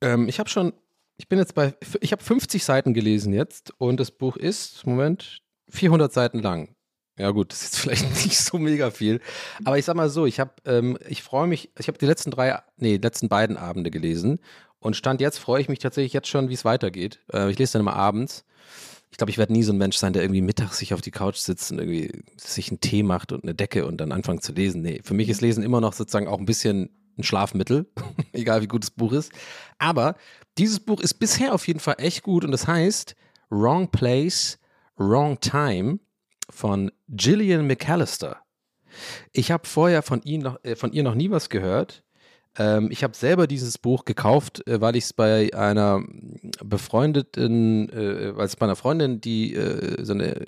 [0.00, 0.72] Ähm, ich habe schon,
[1.16, 5.42] ich bin jetzt bei, ich habe 50 Seiten gelesen jetzt und das Buch ist, Moment,
[5.68, 6.74] 400 Seiten lang.
[7.16, 9.20] Ja gut, das ist vielleicht nicht so mega viel,
[9.64, 12.30] aber ich sag mal so, ich habe, ähm, ich freue mich, ich habe die letzten
[12.30, 14.40] drei, nee, letzten beiden Abende gelesen
[14.80, 17.20] und stand jetzt freue ich mich tatsächlich jetzt schon, wie es weitergeht.
[17.32, 18.44] Äh, ich lese dann immer abends.
[19.14, 21.12] Ich glaube, ich werde nie so ein Mensch sein, der irgendwie mittags sich auf die
[21.12, 24.50] Couch sitzt und irgendwie sich einen Tee macht und eine Decke und dann anfängt zu
[24.50, 24.82] lesen.
[24.82, 27.86] Nee, für mich ist Lesen immer noch sozusagen auch ein bisschen ein Schlafmittel,
[28.32, 29.30] egal wie gut das Buch ist.
[29.78, 30.16] Aber
[30.58, 33.14] dieses Buch ist bisher auf jeden Fall echt gut und das heißt
[33.50, 34.58] Wrong Place,
[34.96, 36.00] Wrong Time
[36.50, 38.38] von Gillian McAllister.
[39.30, 42.03] Ich habe vorher von, ihn noch, äh, von ihr noch nie was gehört.
[42.56, 46.02] Ähm, ich habe selber dieses Buch gekauft, äh, weil ich es bei einer
[46.62, 50.44] befreundeten, äh, weil es bei einer Freundin, die, äh, so eine,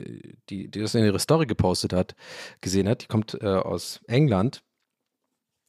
[0.49, 2.15] die, die das in ihre Story gepostet hat,
[2.61, 3.03] gesehen hat.
[3.03, 4.63] Die kommt äh, aus England.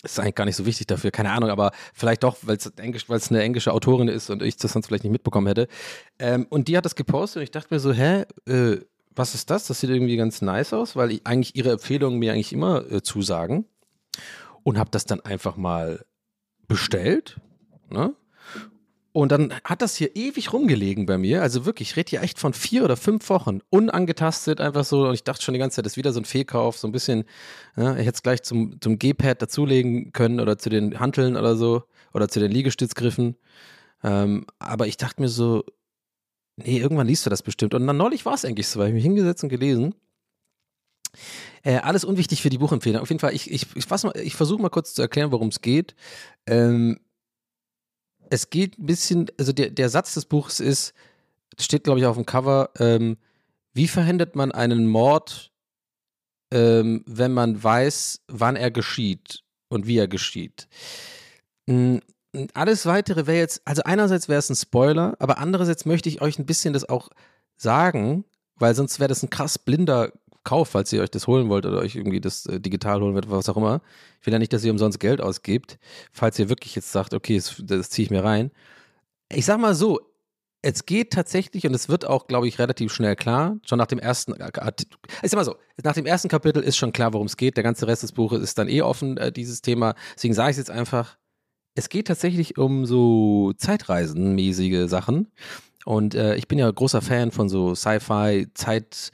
[0.03, 3.41] Ist eigentlich gar nicht so wichtig dafür, keine Ahnung, aber vielleicht doch, weil es eine
[3.41, 5.67] englische Autorin ist und ich das sonst vielleicht nicht mitbekommen hätte.
[6.19, 8.79] Ähm, und die hat das gepostet und ich dachte mir so, hä, äh,
[9.15, 9.65] was ist das?
[9.65, 13.01] Das sieht irgendwie ganz nice aus, weil ich eigentlich ihre Empfehlungen mir eigentlich immer äh,
[13.01, 13.65] zusagen.
[14.63, 16.05] Und habe das dann einfach mal
[16.67, 17.39] bestellt.
[17.89, 18.13] Ne?
[19.17, 21.41] Und dann hat das hier ewig rumgelegen bei mir.
[21.41, 23.61] Also wirklich, ich rede hier echt von vier oder fünf Wochen.
[23.71, 25.07] Unangetastet, einfach so.
[25.07, 26.77] Und ich dachte schon die ganze Zeit, das ist wieder so ein Fehlkauf.
[26.77, 27.23] So ein bisschen,
[27.75, 31.55] ja, ich hätte es gleich zum, zum G-Pad dazulegen können oder zu den Hanteln oder
[31.55, 31.83] so.
[32.13, 33.37] Oder zu den Liegestützgriffen.
[34.03, 35.63] Ähm, aber ich dachte mir so,
[36.57, 37.73] nee, irgendwann liest du das bestimmt.
[37.73, 39.95] Und dann neulich war es eigentlich so, weil ich mich hingesetzt und gelesen.
[41.63, 43.01] Äh, alles unwichtig für die Buchempfehlung.
[43.01, 43.85] Auf jeden Fall, ich, ich, ich,
[44.15, 45.95] ich versuche mal kurz zu erklären, worum es geht.
[46.45, 46.99] Ähm,
[48.29, 50.93] es geht ein bisschen, also der, der Satz des Buches ist,
[51.59, 53.17] steht glaube ich auf dem Cover, ähm,
[53.73, 55.51] wie verhindert man einen Mord,
[56.51, 60.67] ähm, wenn man weiß, wann er geschieht und wie er geschieht.
[61.67, 62.01] Mhm.
[62.53, 66.37] Alles weitere wäre jetzt, also einerseits wäre es ein Spoiler, aber andererseits möchte ich euch
[66.37, 67.09] ein bisschen das auch
[67.55, 68.25] sagen,
[68.57, 70.11] weil sonst wäre das ein krass blinder
[70.43, 73.29] Kauf, falls ihr euch das holen wollt oder euch irgendwie das äh, digital holen wollt,
[73.29, 73.81] was auch immer.
[74.21, 75.77] Ich will ja nicht, dass ihr umsonst Geld ausgibt,
[76.11, 78.51] falls ihr wirklich jetzt sagt, okay, das, das ziehe ich mir rein.
[79.29, 79.99] Ich sag mal so,
[80.61, 83.57] es geht tatsächlich und es wird auch, glaube ich, relativ schnell klar.
[83.65, 87.13] Schon nach dem ersten, ich sag mal so, nach dem ersten Kapitel ist schon klar,
[87.13, 87.57] worum es geht.
[87.57, 89.95] Der ganze Rest des Buches ist dann eh offen, äh, dieses Thema.
[90.15, 91.17] Deswegen sage ich es jetzt einfach.
[91.75, 95.31] Es geht tatsächlich um so Zeitreisenmäßige Sachen.
[95.87, 99.09] Und äh, ich bin ja großer Fan von so Sci-Fi, Zeit,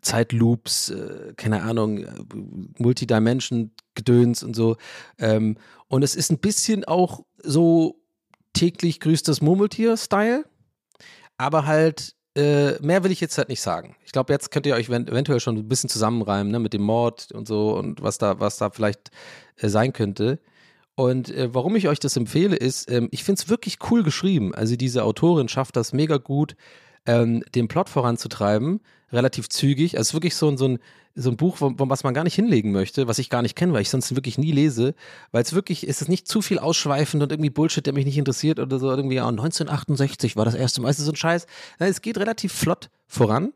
[0.00, 2.10] Zeitloops, äh, keine Ahnung, äh,
[2.78, 4.78] Multidimension-Gedöns und so.
[5.18, 8.00] Ähm, und es ist ein bisschen auch so
[8.54, 10.46] täglich grüßt das Murmeltier-Style,
[11.36, 13.94] aber halt äh, mehr will ich jetzt halt nicht sagen.
[14.06, 17.32] Ich glaube, jetzt könnt ihr euch eventuell schon ein bisschen zusammenreimen, ne, mit dem Mord
[17.32, 19.10] und so und was da, was da vielleicht
[19.56, 20.38] äh, sein könnte.
[20.96, 24.54] Und äh, warum ich euch das empfehle, ist, ähm, ich finde es wirklich cool geschrieben.
[24.54, 26.54] Also diese Autorin schafft das mega gut,
[27.06, 28.80] ähm, den Plot voranzutreiben,
[29.12, 29.96] relativ zügig.
[29.96, 30.78] Also es ist wirklich so, so, ein,
[31.16, 33.72] so ein Buch, wo, was man gar nicht hinlegen möchte, was ich gar nicht kenne,
[33.72, 34.94] weil ich sonst wirklich nie lese.
[35.32, 38.18] Weil es wirklich, ist es nicht zu viel ausschweifend und irgendwie Bullshit, der mich nicht
[38.18, 38.88] interessiert oder so.
[38.90, 40.90] Irgendwie, ja, 1968 war das erste Mal.
[40.90, 41.46] Ist so ein Scheiß.
[41.80, 43.52] Es geht relativ flott voran.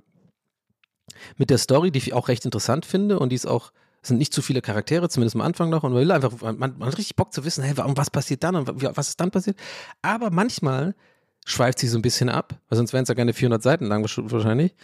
[1.37, 3.73] Mit der Story, die ich auch recht interessant finde und die ist auch
[4.09, 5.85] sind nicht zu viele Charaktere, zumindest am Anfang noch.
[5.85, 8.43] Und man will einfach, man, man hat richtig Bock zu wissen, hey, warum, was passiert
[8.43, 9.59] dann und was ist dann passiert.
[10.03, 10.95] Aber manchmal
[11.47, 14.03] schweift sie so ein bisschen ab, weil sonst wären es ja keine 400 Seiten lang
[14.03, 14.75] wahrscheinlich.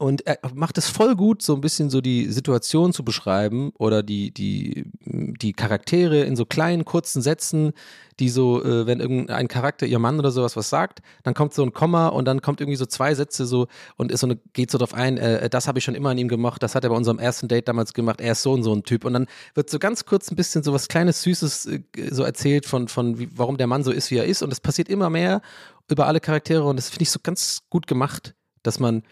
[0.00, 4.02] Und er macht es voll gut, so ein bisschen so die Situation zu beschreiben oder
[4.02, 7.74] die, die, die Charaktere in so kleinen, kurzen Sätzen,
[8.18, 11.62] die so, äh, wenn irgendein Charakter, ihr Mann oder sowas was sagt, dann kommt so
[11.62, 13.66] ein Komma und dann kommt irgendwie so zwei Sätze so
[13.98, 16.16] und ist so eine, geht so drauf ein, äh, das habe ich schon immer an
[16.16, 18.62] ihm gemacht, das hat er bei unserem ersten Date damals gemacht, er ist so und
[18.62, 19.04] so ein Typ.
[19.04, 22.64] Und dann wird so ganz kurz ein bisschen so was kleines, Süßes äh, so erzählt
[22.64, 24.40] von, von wie, warum der Mann so ist, wie er ist.
[24.40, 25.42] Und es passiert immer mehr
[25.90, 29.02] über alle Charaktere und das finde ich so ganz gut gemacht, dass man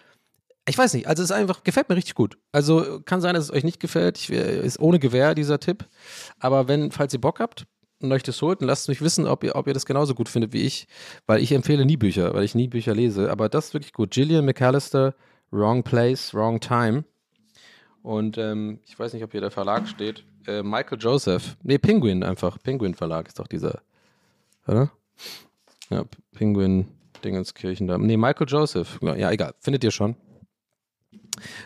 [0.69, 2.39] ich weiß nicht, also es ist einfach, gefällt mir richtig gut.
[2.53, 4.19] Also kann sein, dass es euch nicht gefällt.
[4.19, 5.87] Ich, ist ohne Gewehr dieser Tipp.
[6.39, 7.67] Aber wenn, falls ihr Bock habt,
[8.01, 10.29] und euch das holt und lasst mich wissen, ob ihr, ob ihr das genauso gut
[10.29, 10.87] findet wie ich,
[11.27, 13.31] weil ich empfehle nie Bücher, weil ich nie Bücher lese.
[13.31, 14.13] Aber das ist wirklich gut.
[14.13, 15.15] Gillian McAllister,
[15.51, 17.05] Wrong Place, Wrong Time.
[18.03, 20.25] Und ähm, ich weiß nicht, ob hier der Verlag steht.
[20.47, 21.57] Äh, Michael Joseph.
[21.63, 22.59] Nee, Penguin einfach.
[22.63, 23.81] Penguin Verlag ist doch dieser.
[24.67, 24.91] Oder?
[25.91, 26.87] Ja, Penguin
[27.25, 27.99] Dingenskirchen da.
[27.99, 28.99] Nee, Michael Joseph.
[29.03, 29.55] Ja, egal.
[29.59, 30.15] Findet ihr schon.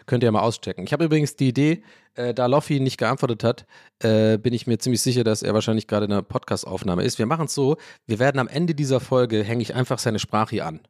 [0.07, 0.85] Könnt ihr ja mal auschecken.
[0.85, 1.83] Ich habe übrigens die Idee,
[2.15, 3.67] äh, da Loffi nicht geantwortet hat,
[4.01, 7.19] äh, bin ich mir ziemlich sicher, dass er wahrscheinlich gerade in einer Podcast-Aufnahme ist.
[7.19, 10.65] Wir machen es so, wir werden am Ende dieser Folge, hänge ich einfach seine Sprache
[10.65, 10.81] an.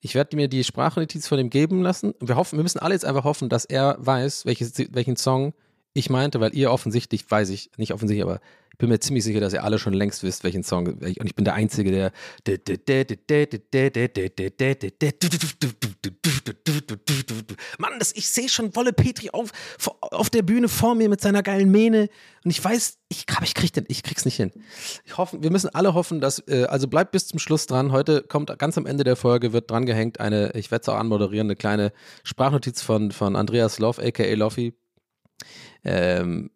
[0.00, 2.14] Ich werde mir die Sprachnotiz von ihm geben lassen.
[2.20, 5.54] Wir hoffen, wir müssen alle jetzt einfach hoffen, dass er weiß, welches, welchen Song
[5.94, 8.40] ich meinte, weil ihr offensichtlich, weiß ich, nicht offensichtlich, aber
[8.78, 10.86] bin mir ziemlich sicher, dass ihr alle schon längst wisst, welchen Song.
[10.86, 12.12] Und ich bin der Einzige, der.
[17.78, 19.50] Mann, das, ich sehe schon Wolle Petri auf,
[20.00, 22.08] auf der Bühne vor mir mit seiner geilen Mähne.
[22.44, 24.50] Und ich weiß, ich, ich, krieg ich krieg's nicht hin.
[25.04, 26.40] Ich hoffe, wir müssen alle hoffen, dass.
[26.48, 27.92] Äh, also bleibt bis zum Schluss dran.
[27.92, 30.96] Heute kommt ganz am Ende der Folge, wird dran gehängt eine, ich werde es auch
[30.96, 31.92] anmoderieren, eine kleine
[32.24, 34.74] Sprachnotiz von, von Andreas Love, aka Loffi.
[35.84, 36.50] Ähm,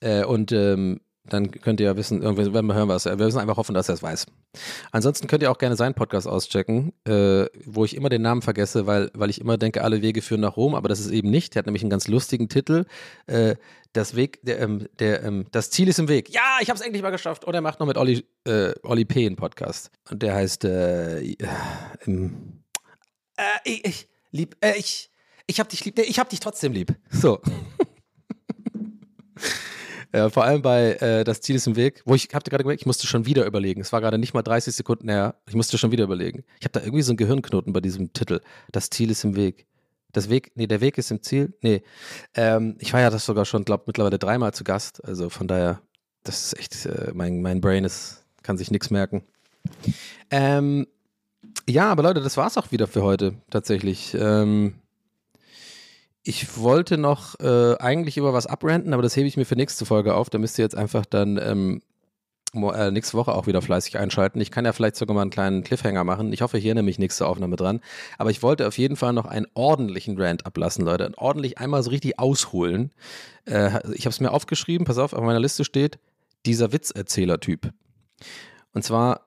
[0.00, 3.18] äh, und ähm, dann könnt ihr ja wissen, irgendwie werden wir hören, was er.
[3.18, 4.26] Wir müssen einfach hoffen, dass er es weiß.
[4.92, 8.86] Ansonsten könnt ihr auch gerne seinen Podcast auschecken, äh, wo ich immer den Namen vergesse,
[8.86, 11.54] weil, weil ich immer denke, alle Wege führen nach Rom, aber das ist eben nicht.
[11.54, 12.84] Der hat nämlich einen ganz lustigen Titel.
[13.26, 13.56] Äh,
[13.92, 16.30] das Weg, der, ähm, der, ähm, das Ziel ist im Weg.
[16.30, 17.44] Ja, ich habe es endlich mal geschafft.
[17.44, 19.26] Und er macht noch mit Olli, äh, Olli P.
[19.26, 19.90] einen Podcast.
[20.10, 21.20] Und der heißt äh,
[22.06, 22.62] ähm,
[23.64, 25.10] ich, ich lieb, äh, ich,
[25.46, 26.94] ich hab dich lieb, ich hab dich trotzdem lieb.
[27.10, 27.40] So.
[30.14, 32.80] Ja, vor allem bei äh, Das Ziel ist im Weg, wo ich, ihr gerade gemerkt,
[32.80, 33.80] ich musste schon wieder überlegen.
[33.80, 35.34] Es war gerade nicht mal 30 Sekunden her.
[35.48, 36.44] Ich musste schon wieder überlegen.
[36.58, 38.40] Ich habe da irgendwie so einen Gehirnknoten bei diesem Titel.
[38.72, 39.66] Das Ziel ist im Weg.
[40.12, 41.54] Das Weg, nee, der Weg ist im Ziel.
[41.60, 41.82] Nee.
[42.34, 45.04] Ähm, ich war ja das sogar schon, glaube mittlerweile dreimal zu Gast.
[45.04, 45.82] Also von daher,
[46.24, 49.24] das ist echt, äh, mein, mein Brain ist, kann sich nichts merken.
[50.30, 50.86] Ähm,
[51.68, 54.16] ja, aber Leute, das war's auch wieder für heute, tatsächlich.
[54.18, 54.74] Ähm,
[56.26, 59.86] ich wollte noch äh, eigentlich über was abrenten, aber das hebe ich mir für nächste
[59.86, 60.28] Folge auf.
[60.28, 61.82] Da müsst ihr jetzt einfach dann ähm,
[62.52, 64.40] äh, nächste Woche auch wieder fleißig einschalten.
[64.40, 66.32] Ich kann ja vielleicht sogar mal einen kleinen Cliffhanger machen.
[66.32, 67.80] Ich hoffe, hier nämlich nächste Aufnahme dran.
[68.18, 71.12] Aber ich wollte auf jeden Fall noch einen ordentlichen Rant ablassen, Leute.
[71.16, 72.90] Ordentlich einmal so richtig ausholen.
[73.44, 76.00] Äh, ich habe es mir aufgeschrieben, pass auf, auf meiner Liste steht,
[76.44, 77.70] dieser Witzerzähler-Typ.
[78.72, 79.25] Und zwar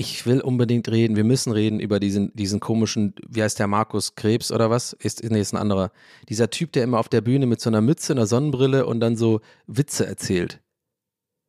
[0.00, 4.14] ich will unbedingt reden, wir müssen reden über diesen, diesen komischen, wie heißt der, Markus
[4.14, 4.92] Krebs oder was?
[4.92, 5.90] Ist, nee, ist ein anderer.
[6.28, 9.16] Dieser Typ, der immer auf der Bühne mit so einer Mütze, einer Sonnenbrille und dann
[9.16, 10.60] so Witze erzählt.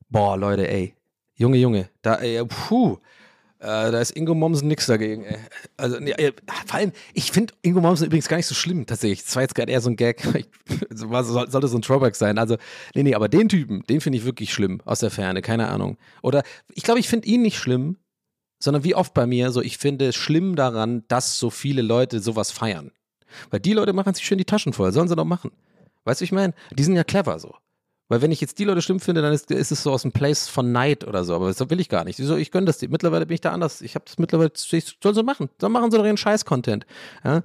[0.10, 0.96] Boah, Leute, ey.
[1.36, 2.98] Junge, Junge, da, ey, puh.
[3.60, 5.38] Äh, da ist Ingo Mommsen nix dagegen, ey.
[5.78, 6.16] Also, nee,
[6.66, 9.24] vor allem, ich finde Ingo Mommsen übrigens gar nicht so schlimm, tatsächlich.
[9.26, 10.22] Das war jetzt gerade eher so ein Gag.
[10.96, 12.40] sollte so ein Throwback sein.
[12.40, 12.58] Also,
[12.96, 16.00] nee, nee, aber den Typen, den finde ich wirklich schlimm, aus der Ferne, keine Ahnung.
[16.24, 16.42] Oder,
[16.74, 17.98] ich glaube, ich finde ihn nicht schlimm,
[18.60, 22.20] sondern wie oft bei mir, so ich finde es schlimm daran, dass so viele Leute
[22.20, 22.92] sowas feiern.
[23.50, 25.52] Weil die Leute machen sich schön die Taschen voll, sollen sie doch machen.
[26.04, 26.54] Weißt du, ich meine?
[26.72, 27.56] Die sind ja clever so.
[28.08, 30.12] Weil wenn ich jetzt die Leute schlimm finde, dann ist, ist es so aus dem
[30.12, 31.36] Place von Neid oder so.
[31.36, 32.18] Aber das will ich gar nicht.
[32.18, 32.82] So, ich gönne das.
[32.82, 33.82] Mittlerweile bin ich da anders.
[33.82, 35.50] Ich habe das mittlerweile, soll sie machen.
[35.60, 36.88] Dann machen sie doch ihren Scheiß-Content.
[37.24, 37.44] Ja?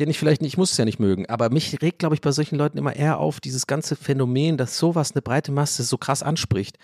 [0.00, 1.26] Den ich vielleicht nicht, ich muss es ja nicht mögen.
[1.26, 4.78] Aber mich regt, glaube ich, bei solchen Leuten immer eher auf, dieses ganze Phänomen, dass
[4.78, 6.76] sowas eine breite Masse so krass anspricht.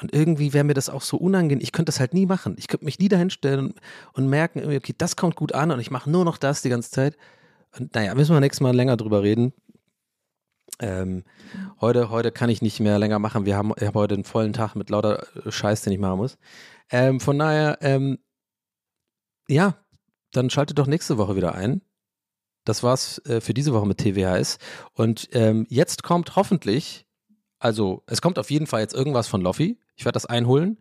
[0.00, 1.62] Und irgendwie wäre mir das auch so unangenehm.
[1.62, 2.54] Ich könnte das halt nie machen.
[2.58, 3.74] Ich könnte mich nie dahinstellen
[4.12, 6.90] und merken, okay, das kommt gut an und ich mache nur noch das die ganze
[6.90, 7.16] Zeit.
[7.76, 9.52] Und naja, müssen wir nächstes Mal länger drüber reden.
[10.80, 11.24] Ähm,
[11.80, 13.44] heute, heute kann ich nicht mehr länger machen.
[13.44, 16.38] Wir haben, ich habe heute einen vollen Tag mit lauter Scheiß, den ich machen muss.
[16.90, 18.18] Ähm, von daher, ähm,
[19.48, 19.76] ja,
[20.32, 21.82] dann schaltet doch nächste Woche wieder ein.
[22.64, 24.58] Das war's äh, für diese Woche mit TWHS.
[24.92, 27.06] Und ähm, jetzt kommt hoffentlich,
[27.58, 29.78] also es kommt auf jeden Fall jetzt irgendwas von Loffi.
[29.98, 30.78] Ich werde das einholen.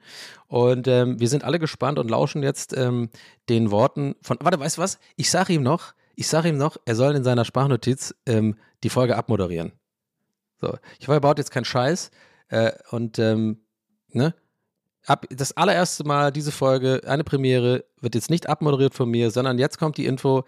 [0.47, 3.09] Und ähm, wir sind alle gespannt und lauschen jetzt ähm,
[3.49, 4.37] den Worten von.
[4.39, 4.99] Warte, weißt du was?
[5.15, 8.89] Ich sage ihm noch, ich sage ihm noch, er soll in seiner Sprachnotiz ähm, die
[8.89, 9.71] Folge abmoderieren.
[10.61, 12.11] So, ich war baut jetzt keinen Scheiß.
[12.49, 13.61] Äh, und ähm,
[14.09, 14.35] ne?
[15.07, 19.57] Ab, das allererste Mal diese Folge, eine Premiere, wird jetzt nicht abmoderiert von mir, sondern
[19.57, 20.43] jetzt kommt die Info.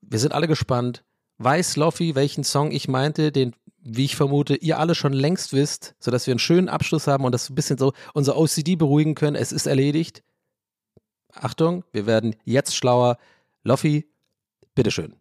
[0.00, 1.04] Wir sind alle gespannt.
[1.36, 5.94] Weiß Loffi, welchen Song ich meinte, den wie ich vermute, ihr alle schon längst wisst,
[5.98, 9.36] sodass wir einen schönen Abschluss haben und das ein bisschen so unser OCD beruhigen können.
[9.36, 10.22] Es ist erledigt.
[11.32, 13.18] Achtung, wir werden jetzt schlauer.
[13.62, 14.06] Loffi,
[14.74, 15.14] bitteschön.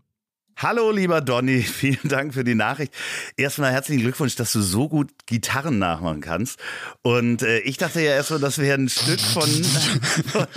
[0.59, 2.91] Hallo, lieber Donny, vielen Dank für die Nachricht.
[3.35, 6.59] Erstmal herzlichen Glückwunsch, dass du so gut Gitarren nachmachen kannst.
[7.03, 9.47] Und äh, ich dachte ja erstmal, das wäre ein Stück von,
[10.31, 10.47] von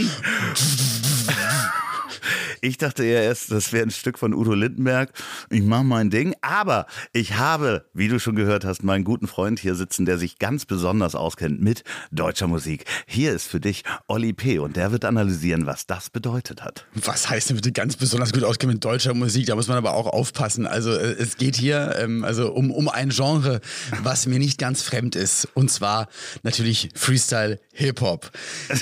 [2.63, 5.13] Ich dachte eher erst, das wäre ein Stück von Udo Lindenberg.
[5.49, 6.35] Ich mache mein Ding.
[6.43, 10.39] Aber ich habe, wie du schon gehört hast, meinen guten Freund hier sitzen, der sich
[10.39, 12.85] ganz besonders auskennt mit deutscher Musik.
[13.07, 14.59] Hier ist für dich Olli P.
[14.59, 16.87] und der wird analysieren, was das bedeutet hat.
[16.95, 19.47] Was heißt denn bitte ganz besonders gut auskennen mit deutscher Musik?
[19.47, 20.67] Da muss man aber auch aufpassen.
[20.67, 23.61] Also äh, es geht hier ähm, also um, um ein Genre,
[24.03, 25.49] was mir nicht ganz fremd ist.
[25.55, 26.09] Und zwar
[26.43, 28.31] natürlich Freestyle Hip-Hop.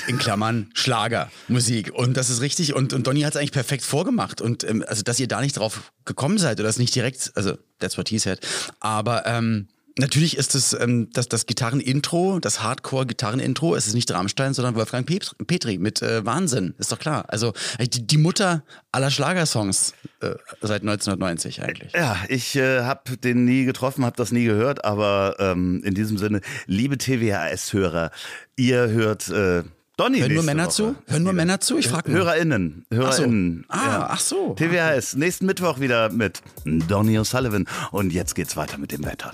[0.07, 1.93] In Klammern Schlagermusik.
[1.93, 2.75] Und das ist richtig.
[2.75, 4.41] Und, und Donny hat es eigentlich perfekt vorgemacht.
[4.41, 7.57] Und ähm, also, dass ihr da nicht drauf gekommen seid oder das nicht direkt, also
[7.79, 8.39] that's what he said.
[8.79, 9.67] Aber ähm,
[9.97, 15.05] Natürlich ist es ähm, das, das Gitarrenintro, das Hardcore-Gitarrenintro, es ist nicht Rammstein, sondern Wolfgang
[15.05, 17.25] Pet- Petri mit äh, Wahnsinn, ist doch klar.
[17.27, 18.63] Also äh, die, die Mutter
[18.93, 21.91] aller Schlagersongs äh, seit 1990 eigentlich.
[21.93, 26.17] Ja, ich äh, habe den nie getroffen, habe das nie gehört, aber ähm, in diesem
[26.17, 28.11] Sinne, liebe TWHS-Hörer,
[28.55, 29.63] ihr hört äh,
[29.99, 30.73] Donny Hören nur Männer Woche.
[30.73, 30.95] zu?
[31.07, 31.77] Hören nur Männer zu?
[31.77, 32.19] Ich frag nur.
[32.19, 33.65] HörerInnen, HörerInnen.
[33.67, 33.85] Ach so.
[33.89, 34.53] Ah, ach so.
[34.53, 37.67] TWHS, nächsten Mittwoch wieder mit Donny O'Sullivan.
[37.91, 39.33] Und jetzt geht's weiter mit dem Wetter.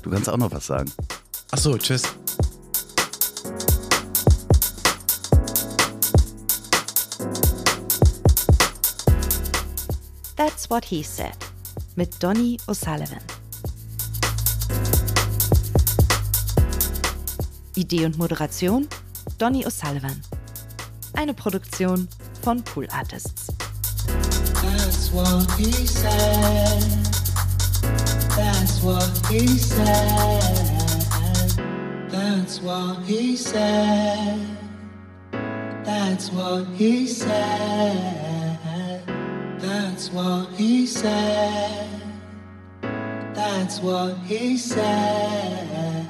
[0.00, 0.90] Du kannst auch noch was sagen.
[1.50, 2.04] Ach so, tschüss.
[10.36, 11.36] That's What He Said
[11.96, 13.20] mit Donny O'Sullivan.
[17.76, 18.88] Idee und Moderation
[19.40, 20.20] Donny O'Sullivan.
[21.14, 22.06] Eine Produktion
[22.42, 23.46] von Pool Artists.
[24.62, 26.82] That's what he said.
[28.36, 30.42] That's what he said.
[32.10, 34.46] That's what he said.
[35.84, 37.96] That's what he said.
[39.58, 41.88] That's what he said.
[43.32, 46.09] That's what he said.